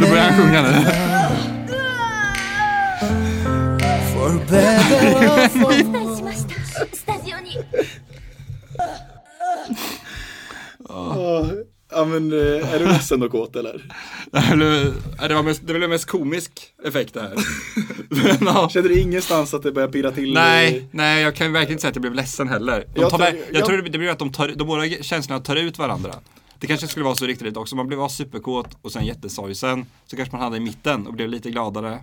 [0.00, 0.68] Nu börjar han sjunga nu.
[4.37, 4.37] し
[6.23, 6.53] ました
[6.95, 7.57] スタジオに
[11.95, 13.85] Ja men eh, är du ledsen och kåt eller?
[14.31, 14.93] Det, här blev,
[15.29, 16.51] det, var mest, det blev mest komisk
[16.85, 17.33] effekt det här.
[18.09, 18.69] Men, ja.
[18.69, 20.29] Känner du ingenstans att det börjar pirra till?
[20.29, 22.85] i- Nej, nej, jag kan verkligen inte säga att jag blev ledsen heller.
[22.95, 25.41] De Jag tar, tar- jag, jag- tror det blir att de, tar, de båda känslorna
[25.41, 26.13] tar ut varandra.
[26.59, 27.75] Det kanske skulle vara så riktigt också.
[27.75, 29.85] Man blev superkåt och sen jättesorgsen.
[30.05, 31.99] Så kanske man hade i mitten och blev lite gladare.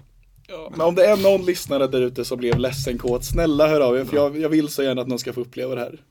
[0.72, 3.98] men om det är någon lyssnare där ute som blev ledsen kåt, snälla hör av
[3.98, 4.06] er.
[4.06, 6.02] För jag, jag vill så gärna att någon ska få uppleva det här.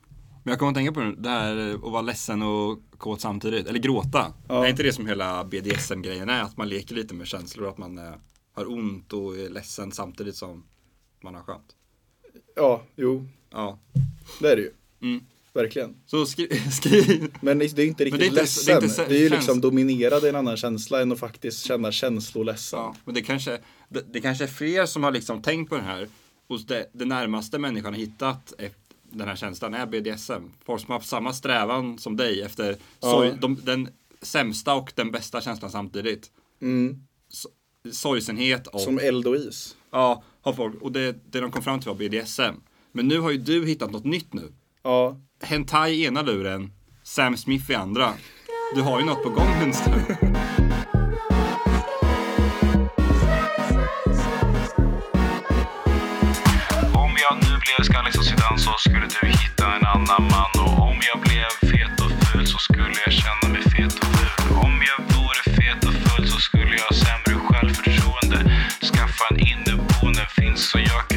[0.43, 3.67] Men jag kommer att tänka på det här att vara ledsen och kåt samtidigt.
[3.67, 4.33] Eller gråta.
[4.47, 4.65] Ja.
[4.65, 6.41] Är inte det som hela BDSM-grejen är?
[6.41, 7.67] Att man leker lite med känslor.
[7.69, 8.13] Att man eh,
[8.53, 10.63] har ont och är ledsen samtidigt som
[11.23, 11.75] man har skönt.
[12.55, 13.79] Ja, jo, Ja.
[14.41, 14.71] det är det ju.
[15.01, 15.25] Mm.
[15.55, 15.95] Verkligen.
[16.05, 17.35] Så skri, skriv.
[17.41, 18.81] Men det är inte riktigt Men det är inte- ledsen.
[18.81, 21.19] det Det är är, inte ju käns- liksom dominerad i en annan känsla än att
[21.19, 22.79] faktiskt känna känsloledsen.
[22.79, 25.85] Ja, men det kanske, det, det kanske är fler som har liksom tänkt på den
[25.85, 26.07] här.
[26.47, 28.53] Hos det, det närmaste människan har hittat
[29.11, 30.43] den här känslan är BDSM.
[30.65, 33.89] Folk som har haft samma strävan som dig efter sorg, de, den
[34.21, 36.31] sämsta och den bästa känslan samtidigt.
[36.61, 36.97] Mm.
[37.33, 37.45] S-
[37.95, 39.75] Sorgsenhet och Som eld och is.
[39.91, 42.55] ja, har folk, och det, det de kom fram till var BDSM.
[42.91, 44.51] Men nu har ju du hittat något nytt nu.
[44.85, 45.15] Ja.
[45.43, 46.71] Hentai i ena luren,
[47.03, 48.13] Sam Smith i andra.
[48.75, 49.99] Du har ju något på gång Lundström.
[56.93, 60.79] Om jag nu blev skallig som Zidane så skulle du hitta en annan man Och
[60.79, 64.73] om jag blev fet och ful så skulle jag känna mig fet och ful Om
[64.89, 68.39] jag vore fet och full så skulle jag ha sämre självförtroende
[68.91, 71.14] Skaffa en inneboende finns så jag kan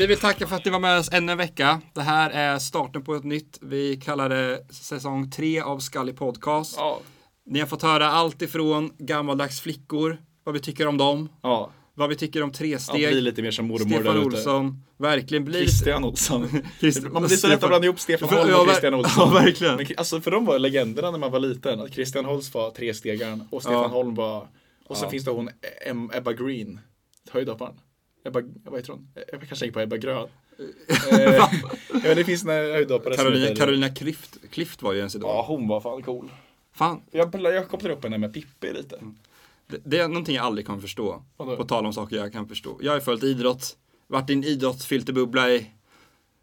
[0.00, 1.80] Vi vill tacka för att ni var med oss ännu en vecka.
[1.94, 3.58] Det här är starten på ett nytt.
[3.62, 6.74] Vi kallar det säsong 3 av Skallig Podcast.
[6.78, 7.00] Ja.
[7.46, 11.70] Ni har fått höra allt ifrån gammaldags flickor, vad vi tycker om dem, Ja.
[11.94, 14.26] vad vi tycker om Ja, tresteg, bli lite mer som mormor Stefan där ute.
[14.36, 16.48] Olsson, verkligen bli Christian Olsson.
[16.80, 19.28] Christ- Man blir så lätt att blanda ihop Stefan Holm ja, och Christian Olsson.
[19.34, 19.76] Ja, verkligen.
[19.76, 21.80] Men, alltså för de var legenderna när man var liten.
[21.80, 23.88] Att Christian Holst var trestegaren och Stefan Ja.
[23.88, 24.48] Holm var...
[24.86, 25.10] Och sen Ja.
[25.10, 25.50] finns det hon
[26.14, 26.80] Ebba Green.
[27.30, 27.74] Höjdhopparen.
[28.24, 29.08] Ebba, vad heter hon?
[29.14, 30.28] Jag kanske tänker på Ebba Grön.
[31.12, 31.34] eh,
[32.04, 35.28] ja, det finns en höjdhoppare Carolina, heter- Carolina Klift, Klift var ju ens idag.
[35.30, 36.30] Ja, hon var fan cool.
[36.72, 38.98] Fan, Jag, jag kopplar upp henne med Pippi lite.
[39.66, 41.22] det, det är någonting jag aldrig kan förstå.
[41.36, 41.56] Vadå?
[41.56, 42.78] På tal om saker jag kan förstå.
[42.82, 45.70] Jag har följt idrott, varit i en idrottsfilterbubbla i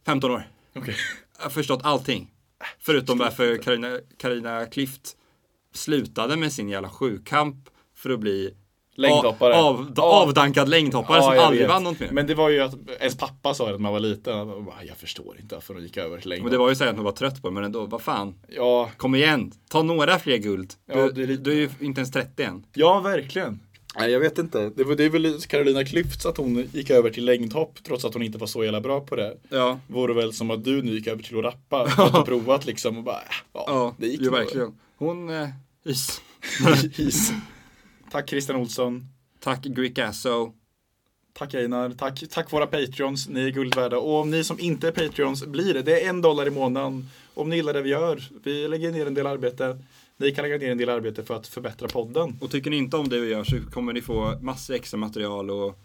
[0.05, 0.43] 15 år.
[0.75, 0.95] Okej.
[1.37, 2.33] Jag har förstått allting.
[2.79, 5.17] Förutom varför Carina, Carina Klift
[5.73, 8.53] slutade med sin jävla sjukamp för att bli
[8.97, 9.53] Längdhoppare.
[9.55, 10.03] Av, Ja.
[10.03, 11.69] avdankad längdhoppare som jag aldrig vet.
[11.69, 12.07] vann något mer.
[12.07, 14.47] Men, Men det var ju att ens pappa sa det när man var liten.
[14.65, 16.51] Bara, Jag förstår inte varför de gick över till längd.
[16.51, 18.35] det var ju så här att hon var trött på det, men ändå, vad fan.
[18.47, 20.73] Ja, Kom igen, ta några fler guld.
[20.85, 22.65] Du, Ja, det är lite- du är ju inte ens 30 än.
[22.73, 23.59] Ja, verkligen.
[23.99, 24.69] Nej, jag vet inte.
[24.75, 28.13] Det, var, det är väl Carolina Klüft att hon gick över till längdhopp trots att
[28.13, 29.37] hon inte var så jävla bra på det.
[29.49, 32.25] Ja, Vore väl som att du nu gick över till att rappa för att ha
[32.25, 33.21] provat liksom och bara, äh,
[33.53, 34.79] ja, ja det gick ju verkligen.
[34.97, 35.47] Hon, eh,
[35.85, 36.21] is.
[36.97, 37.31] Is.
[38.17, 39.05] Tack Christian Olsson.
[39.39, 40.53] Tack Greek Asso.
[41.33, 41.89] Tack Einar.
[41.89, 43.27] Tack, tack våra Patreons.
[43.27, 43.97] Ni är guld värda.
[43.97, 45.81] Och om ni som inte är Patreons blir det.
[45.81, 47.09] Det är en dollar i månaden.
[47.33, 48.23] Om ni gillar det vi gör.
[48.43, 49.77] Vi lägger ner en del arbete.
[50.17, 52.37] Ni kan lägga ner en del arbete för att förbättra podden.
[52.41, 55.49] Och tycker ni inte om det vi gör så kommer ni få massor extra material
[55.49, 55.79] och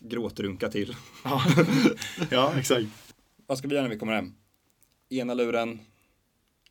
[0.00, 0.96] gråtrunka till.
[1.24, 1.42] Ja,
[2.30, 2.86] ja exakt.
[3.46, 4.34] Vad ska vi göra när vi kommer hem?
[5.10, 5.78] Ena luren.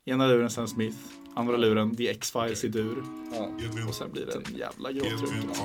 [0.06, 1.21] Ena luren Sam Smith.
[1.36, 3.04] Andra luren The X-Files i dur.
[3.34, 3.48] Ja.
[3.88, 5.58] Och sen blir det en jävla gråtrunk.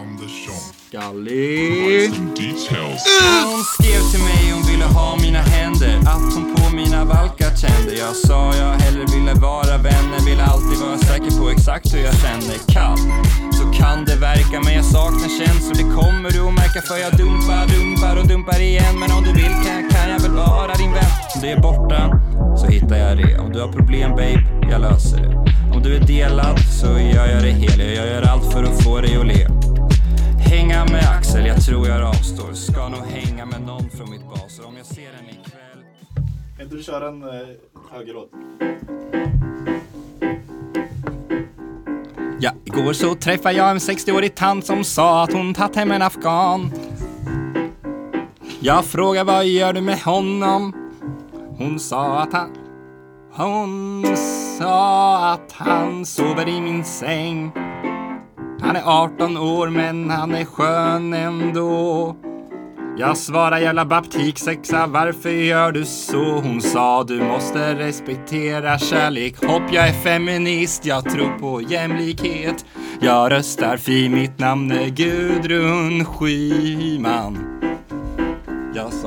[2.36, 3.02] details.
[3.50, 5.98] Hon skrev till mig hon ville ha mina händer.
[5.98, 7.94] Att hon på mina valkar kände.
[7.94, 12.16] Jag sa jag hellre ville vara vänner Ville alltid vara säker på exakt hur jag
[12.24, 12.56] känner.
[12.74, 12.98] Kall,
[13.58, 17.12] så kan det verka Men jag saknar känslor, det kommer du att märka För jag
[17.16, 18.94] dumpar, dumpar och dumpar igen.
[19.00, 21.12] Men om du vill kan, kan jag väl vara din vän.
[21.34, 22.00] Om det är borta,
[22.60, 23.38] så hittar jag det.
[23.38, 25.35] Om du har problem babe, jag löser det
[25.76, 29.00] Om du är delad, så gör jag det hel Jag gör allt för att få
[29.00, 29.46] dig att le
[30.38, 34.60] Hänga med Axel, jag tror jag avstår Ska nog hänga med någon från mitt bas
[34.64, 35.84] Om jag ser den ikväll
[36.56, 37.28] Kan inte du köra en eh,
[37.92, 38.30] högerlåt?
[42.40, 46.02] Ja, igår så träffade jag en 60-årig tant som sa att hon tagit hem en
[46.02, 46.72] afghan.
[48.60, 50.74] Jag frågade vad gör du med honom?
[51.58, 52.55] Hon sa att han...
[53.38, 54.16] Hon
[54.58, 57.52] sa att han sover i min säng.
[58.60, 62.16] Han är 18 år men han är skön ändå.
[62.98, 66.24] Jag svarar jävla baptiksexa, varför gör du så?
[66.24, 69.44] Hon sa du måste respektera kärlek.
[69.44, 72.64] Hopp, jag är feminist, jag tror på jämlikhet.
[73.00, 77.38] Jag röstar fi, mitt namn är Gudrun Schyman.
[78.74, 79.05] Jag sa...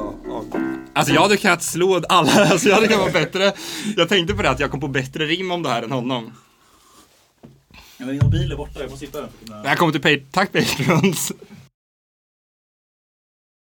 [0.93, 3.53] Alltså jag hade kunnat slå alla, alltså jag hade kunnat vara bättre.
[3.97, 6.31] Jag tänkte på det att jag kom på bättre rim om det här än honom.
[7.71, 9.29] Ja, men min mobil är borta, jag måste hitta den.
[9.63, 10.27] Välkommen till Patreon.
[10.31, 11.31] Tack Patrons.